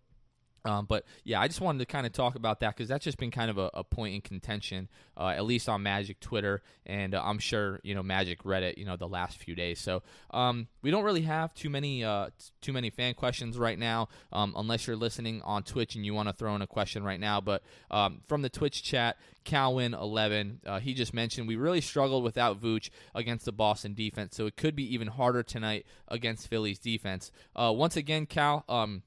[0.66, 3.18] um, but yeah, I just wanted to kind of talk about that because that's just
[3.18, 7.14] been kind of a, a point in contention, uh, at least on Magic Twitter, and
[7.14, 9.78] uh, I'm sure you know Magic Reddit, you know, the last few days.
[9.78, 10.02] So
[10.32, 14.54] um, we don't really have too many uh, too many fan questions right now, um,
[14.56, 17.40] unless you're listening on Twitch and you want to throw in a question right now.
[17.40, 22.60] But um, from the Twitch chat, Calwin11, uh, he just mentioned we really struggled without
[22.60, 27.30] Vooch against the Boston defense, so it could be even harder tonight against Philly's defense.
[27.54, 28.64] Uh, once again, Cal.
[28.68, 29.02] Um,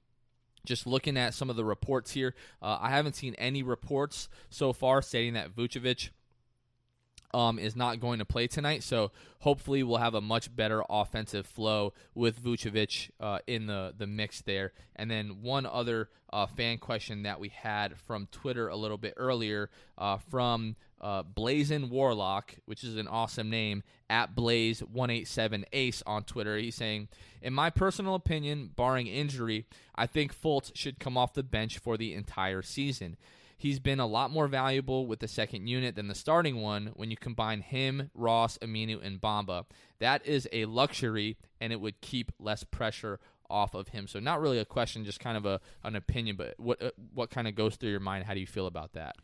[0.69, 4.71] just looking at some of the reports here, uh, I haven't seen any reports so
[4.71, 6.11] far stating that Vucevic
[7.33, 8.83] um, is not going to play tonight.
[8.83, 14.07] So hopefully we'll have a much better offensive flow with Vucevic uh, in the, the
[14.07, 14.73] mix there.
[14.95, 19.15] And then one other uh, fan question that we had from Twitter a little bit
[19.17, 26.23] earlier uh, from uh, Blazin Warlock, which is an awesome name, at Blaze187 Ace on
[26.23, 26.57] Twitter.
[26.57, 27.07] He's saying,
[27.41, 31.97] In my personal opinion, barring injury, I think Fultz should come off the bench for
[31.97, 33.17] the entire season.
[33.57, 37.11] He's been a lot more valuable with the second unit than the starting one when
[37.11, 39.65] you combine him, Ross, Aminu, and Bamba.
[39.99, 43.19] That is a luxury, and it would keep less pressure
[43.49, 44.07] off of him.
[44.07, 46.37] So, not really a question, just kind of a an opinion.
[46.37, 48.23] But what uh, what kind of goes through your mind?
[48.25, 49.17] How do you feel about that?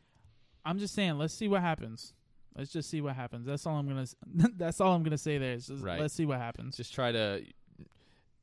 [0.66, 2.14] I'm just saying, let's see what happens.
[2.58, 3.46] Let's just see what happens.
[3.46, 4.06] That's all I'm gonna.
[4.58, 5.38] That's all I'm gonna say.
[5.38, 6.00] There is just Right.
[6.00, 6.78] let's see what happens.
[6.78, 7.44] Just try to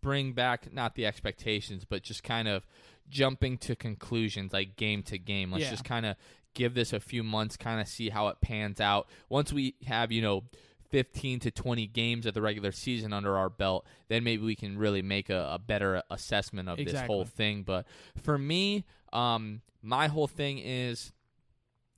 [0.02, 2.66] bring back not the expectations, but just kind of
[3.08, 5.50] jumping to conclusions like game to game.
[5.52, 5.70] Let's Yeah.
[5.70, 6.16] just kind of
[6.54, 9.08] give this a few months, kind of see how it pans out.
[9.28, 10.44] Once we have, you know,
[10.90, 14.76] 15 to 20 games of the regular season under our belt, then maybe we can
[14.76, 17.62] really make a, a better assessment of this whole thing.
[17.62, 17.86] But
[18.20, 21.12] for me, um, my whole thing is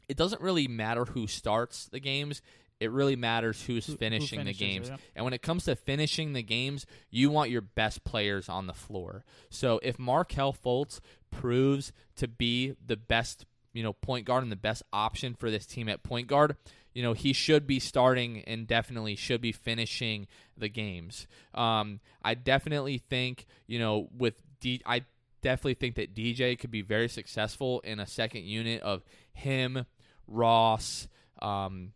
[0.09, 2.43] it doesn't really matter who starts the games.
[2.81, 4.89] It really matters who's Who- who finishing finishes the it, games.
[4.89, 4.97] yeah.
[5.15, 8.75] And when it comes to finishing the games, you want your best players on the
[8.75, 9.25] floor.
[9.49, 11.01] So if Markelle Fultz
[11.31, 15.67] proves to be the best you know point guard and the best option for this
[15.67, 16.57] team at point guard,
[16.93, 20.27] you know he should be starting and definitely should be finishing
[20.57, 21.27] the games.
[21.55, 25.05] Um, I definitely think you know with D, I
[25.43, 29.03] definitely think that DJ could be very successful in a second unit of
[29.33, 29.87] him,
[30.27, 31.09] Ross.
[31.41, 31.93] Um,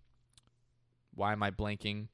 [1.14, 2.08] why am I blanking?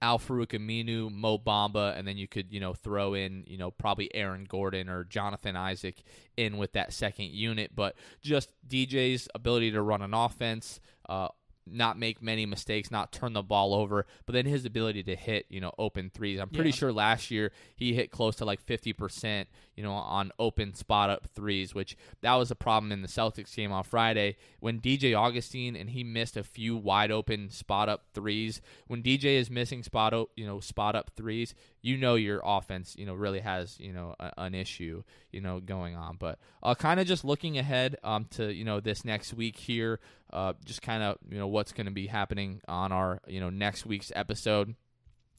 [0.00, 4.14] Al-Farouq Aminu, Mo Bamba, and then you could, you know, throw in, you know, probably
[4.14, 6.02] Aaron Gordon or Jonathan Isaac
[6.36, 7.72] in with that second unit.
[7.74, 10.78] But just DJ's ability to run an offense,
[11.08, 11.28] uh,
[11.66, 15.46] not make many mistakes, not turn the ball over, but then his ability to hit,
[15.50, 16.38] you know, open threes.
[16.38, 16.76] I'm pretty Yeah.
[16.76, 19.48] sure last year he hit close to like 50%,
[19.78, 23.54] you know, on open spot up threes, which that was a problem in the Celtics
[23.54, 28.02] game on Friday when DJ Augustin and he missed a few wide open spot up
[28.12, 28.60] threes.
[28.88, 32.96] When DJ is missing spot up, you know, spot up threes, you know your offense,
[32.98, 36.16] you know, really has, you know, a, an issue, you know, going on.
[36.18, 40.00] But uh, kind of just looking ahead um, to, you know, this next week here,
[40.32, 43.48] uh, just kind of, you know, what's going to be happening on our, you know,
[43.48, 44.74] next week's episode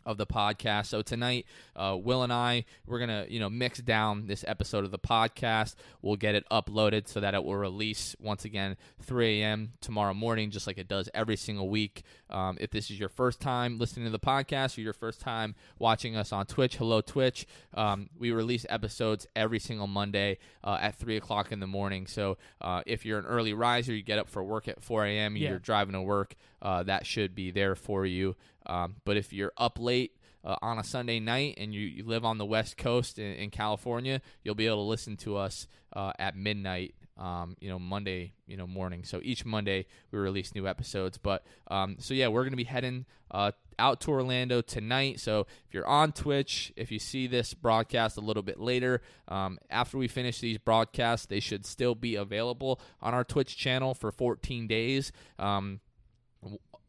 [0.09, 0.87] of the podcast.
[0.87, 1.45] So tonight,
[1.75, 5.75] uh, Will and I, we're gonna you know mix down this episode of the podcast.
[6.01, 9.73] We'll get it uploaded so that it will release once again 3 a.m.
[9.81, 12.03] tomorrow morning, just like it does every single week.
[12.31, 15.53] Um, if this is your first time listening to the podcast or your first time
[15.77, 17.45] watching us on Twitch, hello Twitch.
[17.75, 22.07] Um, we release episodes every single Monday uh, at three o'clock in the morning.
[22.07, 25.35] So uh, if you're an early riser, you get up for work at 4 a.m.
[25.35, 25.49] Yeah.
[25.49, 28.35] You're driving to work, uh, that should be there for you.
[28.69, 30.15] Um, but if you're up late
[30.45, 33.49] uh, on a Sunday night and you, you live on the West Coast in, in
[33.49, 36.95] California, you'll be able to listen to us uh, at midnight.
[37.17, 39.03] Um, you know, Monday, you know, morning.
[39.03, 41.17] So each Monday we release new episodes.
[41.17, 45.19] But um, so yeah, we're gonna be heading uh, out to Orlando tonight.
[45.19, 49.59] So if you're on Twitch, if you see this broadcast a little bit later, um,
[49.69, 54.13] after we finish these broadcasts, they should still be available on our Twitch channel for
[54.13, 55.11] 14 days.
[55.37, 55.81] Um,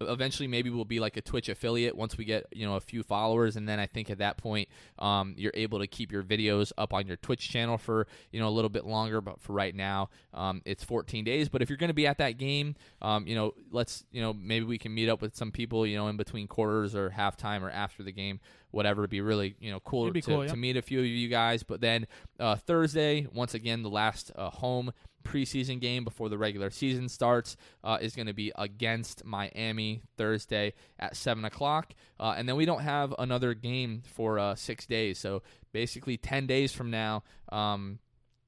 [0.01, 3.03] eventually maybe we'll be like a twitch affiliate once we get you know a few
[3.03, 3.57] followers.
[3.57, 6.93] And then i think at that point um, you're able to keep your videos up
[6.93, 9.21] on your twitch channel for you know a little bit longer.
[9.21, 11.49] But for right now um, it's 14 days.
[11.49, 14.33] But if you're going to be at that game um, you know let's you know
[14.33, 17.63] maybe we can meet up with some people you know in between quarters or halftime
[17.63, 18.41] or after the game
[18.71, 19.03] whatever.
[19.03, 20.51] It'd be really you know cool, to, cool, yeah.
[20.51, 21.63] to meet a few of you guys.
[21.63, 22.07] But then
[22.39, 24.93] uh, thursday once again the last uh, home
[25.25, 30.75] preseason game before the regular season starts uh, is going to be against Miami Thursday
[30.99, 31.95] at 7 o'clock.
[32.19, 35.19] Uh, and then we don't have another game for uh, six days.
[35.19, 35.43] So
[35.73, 37.99] basically, 10 days from now, um,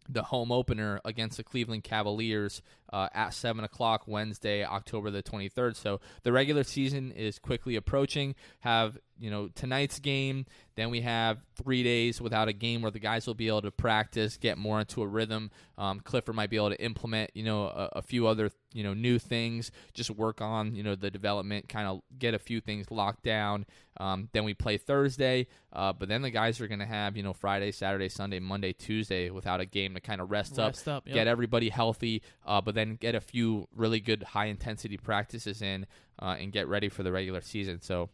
[0.09, 2.63] the home opener against the Cleveland Cavaliers
[2.93, 5.77] uh, at 7 o'clock Wednesday, October the 23rd.
[5.77, 8.35] So the regular season is quickly approaching.
[8.61, 10.47] Have, you know, tonight's game.
[10.75, 13.71] Then we have three days without a game where the guys will be able to
[13.71, 15.51] practice, get more into a rhythm.
[15.77, 18.95] Um, Clifford might be able to implement, you know, a, a few other, you know,
[18.95, 22.91] new things, just work on, you know, the development, kind of get a few things
[22.91, 23.67] locked down.
[23.99, 27.23] Um, then we play Thursday, uh, but then the guys are going to have, you
[27.23, 30.97] know, Friday, Saturday, Sunday, Monday, Tuesday without a game to kind of rest, Rest up,
[30.97, 31.15] up, yep.
[31.15, 35.87] get everybody healthy, uh, but then get a few really good high intensity practices in
[36.21, 37.81] uh, and get ready for the regular season.
[37.81, 38.11] So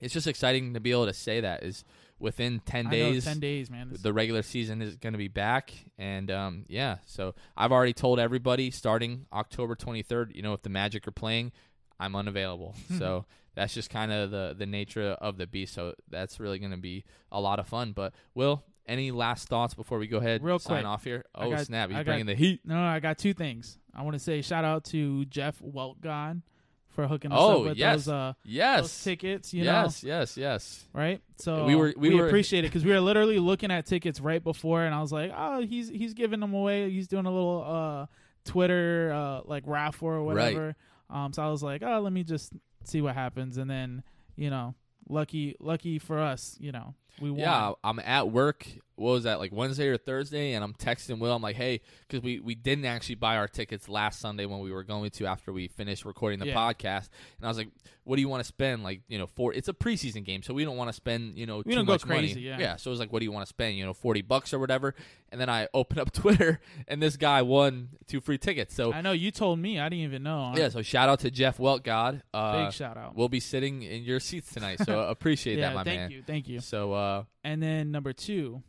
[0.00, 1.84] it's just exciting to be able to say that is
[2.18, 3.90] within 10 I know, days ten days, man.
[4.00, 8.20] The regular season is going to be back and um, yeah so i've already told
[8.20, 11.52] everybody starting october 23rd you know if the magic are playing
[11.98, 16.38] i'm unavailable so that's just kind of the the nature of the beast so that's
[16.38, 20.06] really going to be a lot of fun but will any last thoughts before we
[20.06, 20.86] go ahead Real sign quick.
[20.86, 23.00] off here I oh got- snap he's I got- bringing the heat No, no, I
[23.00, 23.78] got two things.
[23.94, 26.42] I want to say shout out to Jeff Weltgod
[26.88, 28.04] for hooking us Oh, up with yes.
[28.04, 29.54] those, uh, those yes tickets.
[29.54, 29.72] You know.
[29.82, 31.20] yes yes yes know, right?
[31.38, 34.20] So We were- we we, were- appreciate it because we were literally looking at tickets
[34.20, 36.90] right before, and I was like, oh, he's he's giving them away.
[36.90, 38.06] He's doing a little uh,
[38.44, 40.54] Twitter uh, like raffle or Right.
[40.54, 40.76] whatever.
[41.08, 42.52] Um, so I was like, oh, let me just
[42.84, 44.02] see what happens, and then
[44.36, 44.74] you know,
[45.08, 47.40] lucky lucky for us, you know, we won.
[47.40, 48.66] Yeah, I'm at work.
[49.02, 50.52] What was that like Wednesday or Thursday?
[50.54, 51.32] And I'm texting Will.
[51.34, 54.72] I'm like, hey, because we we didn't actually buy our tickets last Sunday when we
[54.72, 56.54] were going to after we finished recording the Yeah.
[56.54, 57.08] podcast.
[57.38, 57.68] And I was like,
[58.04, 58.82] what do you want to spend?
[58.82, 61.46] Like, you know, for it's a preseason game, so we don't want to spend you
[61.46, 62.46] know We too don't go much crazy, money.
[62.46, 62.58] yeah.
[62.58, 62.76] yeah.
[62.76, 63.76] So it was like, what do you want to spend?
[63.76, 64.94] You know, forty bucks or whatever.
[65.30, 68.74] And then I open up Twitter, and this guy won two free tickets.
[68.74, 69.78] So I know you told me.
[69.80, 70.52] I didn't even know.
[70.56, 72.22] yeah, so shout out to Jeff Weltgod.
[72.34, 73.16] Uh, big shout out.
[73.16, 76.08] We'll be sitting in your seats tonight, so appreciate yeah, that, my thank man.
[76.08, 76.60] Thank you, thank you.
[76.60, 78.62] So, uh, And then number two,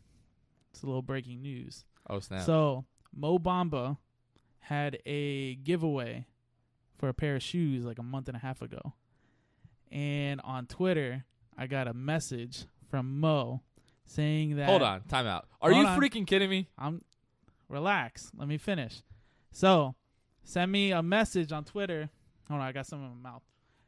[0.74, 1.86] it's a little breaking news.
[2.10, 2.42] oh snap!
[2.46, 3.98] So Mo Bamba
[4.60, 6.26] had a giveaway
[6.98, 8.94] for a pair of shoes like a month and a half ago,
[9.92, 11.26] and on Twitter
[11.58, 13.62] I got a message from Mo
[14.06, 15.48] saying that Hold on, time out.
[15.62, 16.00] Are you on.
[16.00, 16.68] freaking kidding me?
[16.78, 17.04] I'm
[17.70, 18.32] relax.
[18.38, 19.02] Let me finish.
[19.52, 19.96] So
[20.44, 22.10] send me a message on Twitter.
[22.50, 23.44] Hold on, I got some in my mouth.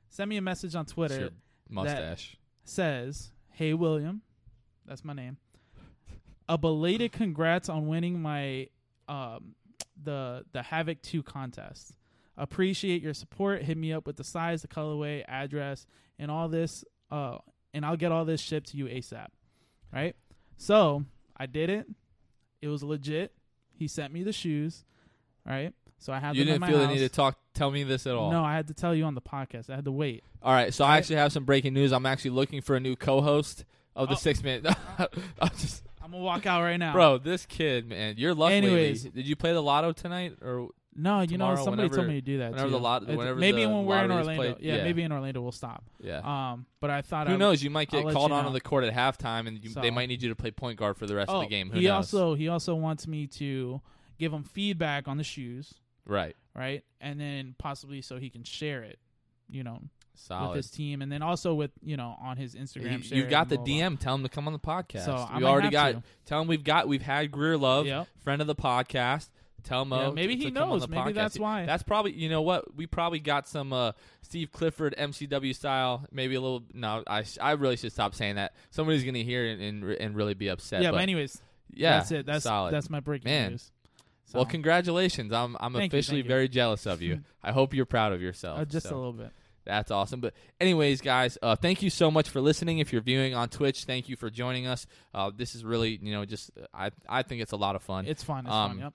[0.09, 1.31] Send me a message on Twitter.
[1.69, 2.37] mustache.
[2.63, 4.21] says, "Hey William,
[4.85, 5.37] that's my name.
[6.47, 8.67] A belated congrats on winning my
[9.07, 9.55] um
[10.01, 11.93] the the Havoc 2 contest.
[12.37, 13.63] Appreciate your support.
[13.63, 15.85] Hit me up with the size, the colorway, address,
[16.19, 17.37] and all this uh
[17.73, 19.27] and I'll get all this shipped to you ASAP."
[19.93, 20.15] Right?
[20.57, 21.03] So,
[21.37, 21.87] I did it.
[22.61, 23.33] It was legit.
[23.77, 24.83] He sent me the shoes,
[25.45, 25.73] right?
[25.97, 27.37] So I had You didn't feel the need to talk.
[27.53, 28.31] Tell me this at all.
[28.31, 29.69] No, I had to tell you on the podcast.
[29.69, 30.23] I had to wait.
[30.43, 31.91] All right, so I actually have some breaking news.
[31.91, 33.63] I'm actually looking for a new co-host
[33.95, 34.17] of the Oh.
[34.17, 34.73] six minute.
[34.99, 38.55] I'm just, I'm gonna walk out right now, bro, this kid, man, you're lucky.
[38.55, 39.03] Anyways.
[39.05, 40.69] did you play the lotto tonight or?
[40.97, 42.51] No, you know somebody whenever- told me to do that.
[42.51, 42.71] whenever too.
[42.71, 44.83] the lot- whenever maybe the when we're in Orlando, played- yeah, yeah.
[44.85, 45.83] maybe in Orlando we'll stop.
[46.01, 46.19] Yeah.
[46.53, 47.61] Um, but I thought Who I, knows?
[47.61, 48.53] You might I'll get called you onto know.
[48.53, 51.05] the court at halftime, and you, they might need you to play point guard for
[51.05, 51.69] the rest Oh, of the game.
[51.69, 52.13] Who he knows?
[52.13, 53.81] also he also wants me to
[54.19, 55.73] give him feedback on the shoes,
[56.05, 58.99] right, right, and then possibly so he can share it,
[59.49, 59.81] you know,
[60.15, 60.49] solid.
[60.49, 63.09] with his team, and then also with you know on his Instagram.
[63.11, 63.99] You it got the blah, blah, DM.
[63.99, 65.05] Tell him to come on the podcast.
[65.05, 65.91] So we already got.
[65.93, 66.03] to.
[66.25, 66.87] Tell him we've got.
[66.87, 67.57] We've had Greer.
[67.57, 68.07] Love, Yep.
[68.23, 69.29] friend of the podcast.
[69.63, 69.89] Tell him.
[69.91, 70.87] Yeah, uh, maybe to he on knows.
[70.87, 71.15] Maybe podcast.
[71.15, 71.65] that's why.
[71.65, 76.35] That's probably you know what we probably got some uh, Steve Clifford MCW style maybe
[76.35, 79.83] a little no I, I really should stop saying that somebody's gonna hear it and
[79.83, 81.41] and really be upset yeah, but but anyways,
[81.73, 82.25] yeah that's it.
[82.27, 83.51] That's solid that's my breaking Man.
[83.51, 83.71] news.
[84.25, 86.23] So, well congratulations I'm I'm Thank officially you.
[86.27, 89.13] very jealous of you I hope you're proud of yourself uh, just So, a little
[89.13, 89.31] bit.
[89.65, 93.33] That's awesome but anyways guys uh, thank you so much for listening if you're viewing
[93.33, 96.91] on Twitch thank you for joining us uh, this is really you know just I
[97.09, 98.45] I think it's a lot of fun It's fun.
[98.45, 98.79] It's um, fun.
[98.79, 98.93] Yep.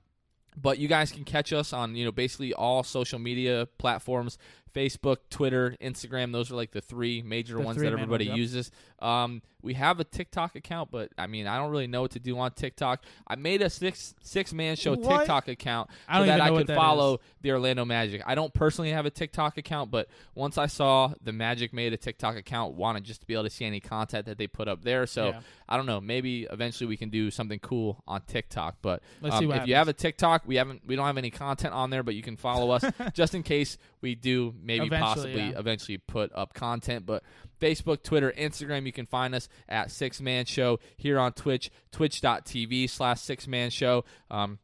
[0.60, 4.38] but you guys can catch us on you know basically all social media platforms
[4.74, 8.38] facebook twitter instagram those are like the three major The ones three that everybody ones,
[8.38, 8.38] yep.
[8.38, 12.12] uses um, we have a tiktok account but i mean i don't really know what
[12.12, 15.18] to do on tiktok i made a six six man show What?
[15.18, 17.20] tiktok account I so that i know what could that follow is.
[17.42, 21.32] the orlando magic i don't personally have a tiktok account but once i saw the
[21.32, 24.38] magic made a tiktok account wanted just to be able to see any content that
[24.38, 25.40] they put up there so Yeah.
[25.68, 29.50] i don't know maybe eventually we can do something cool on tiktok but Let's um,
[29.52, 32.14] if you have a TikTok, we haven't we don't have any content on there, but
[32.14, 35.58] you can follow us just in case we do maybe Eventually, possibly yeah.
[35.58, 37.06] eventually put up content.
[37.06, 37.22] But
[37.60, 42.88] Facebook, Twitter, Instagram, you can find us at Sixth Man Show here on Twitch, twitch.tv
[42.88, 44.04] slash Sixth Man Show.
[44.30, 44.58] Um,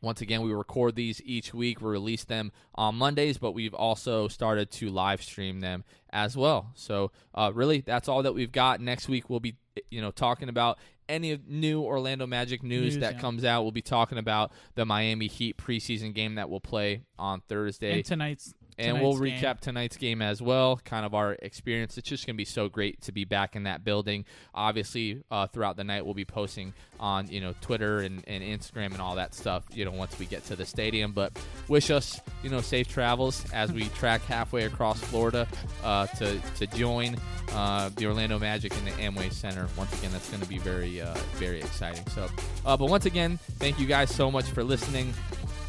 [0.00, 1.80] once again, we record these each week.
[1.80, 6.72] We release them on Mondays, but we've also started to live stream them as well.
[6.74, 8.80] So, uh, really, that's all that we've got.
[8.80, 9.54] Next week, we'll be,
[9.90, 10.78] you know, talking about
[11.08, 13.20] any new Orlando Magic news, News, that yeah.
[13.20, 13.62] comes out.
[13.62, 18.04] We'll be talking about the Miami Heat preseason game that we'll play on Thursday And
[18.04, 19.38] tonight's and we'll game.
[19.38, 21.98] recap tonight's game as well kind of our experience.
[21.98, 24.24] It's just going to be so great to be back in that building.
[24.54, 28.92] Obviously uh, throughout the night we'll be posting on you know twitter and, and instagram
[28.92, 31.12] and all that stuff you know once we get to the stadium.
[31.12, 31.32] But
[31.68, 35.46] wish us you know safe travels as we track halfway across florida
[35.82, 37.16] uh, to, to join
[37.52, 39.68] uh, the orlando magic in the amway center.
[39.76, 42.06] Once again that's going to be very uh, very exciting.
[42.08, 42.28] So
[42.64, 45.12] uh, but once again thank you guys so much for listening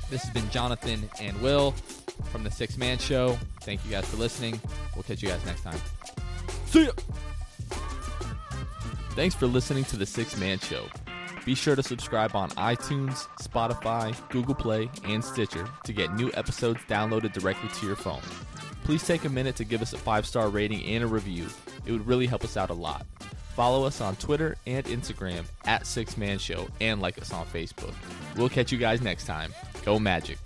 [0.10, 1.72] this has been Jonathan and Will
[2.32, 3.38] from the Sixth Man Show.
[3.62, 4.60] Thank you guys for listening.
[4.96, 5.80] We'll catch you guys next time.
[6.68, 6.92] See ya!
[9.12, 10.86] Thanks for listening to the Sixth Man Show.
[11.46, 16.80] Be sure to subscribe on iTunes, Spotify, Google Play, and Stitcher to get new episodes
[16.88, 18.22] downloaded directly to your phone.
[18.86, 21.48] Please take a minute to give us a five star rating and a review.
[21.86, 23.06] It would really help us out a lot.
[23.56, 27.94] Follow us on Twitter and Instagram at Sixth Man Show and like us on Facebook.
[28.36, 29.54] We'll catch you guys next time.
[29.86, 30.40] Go Magic.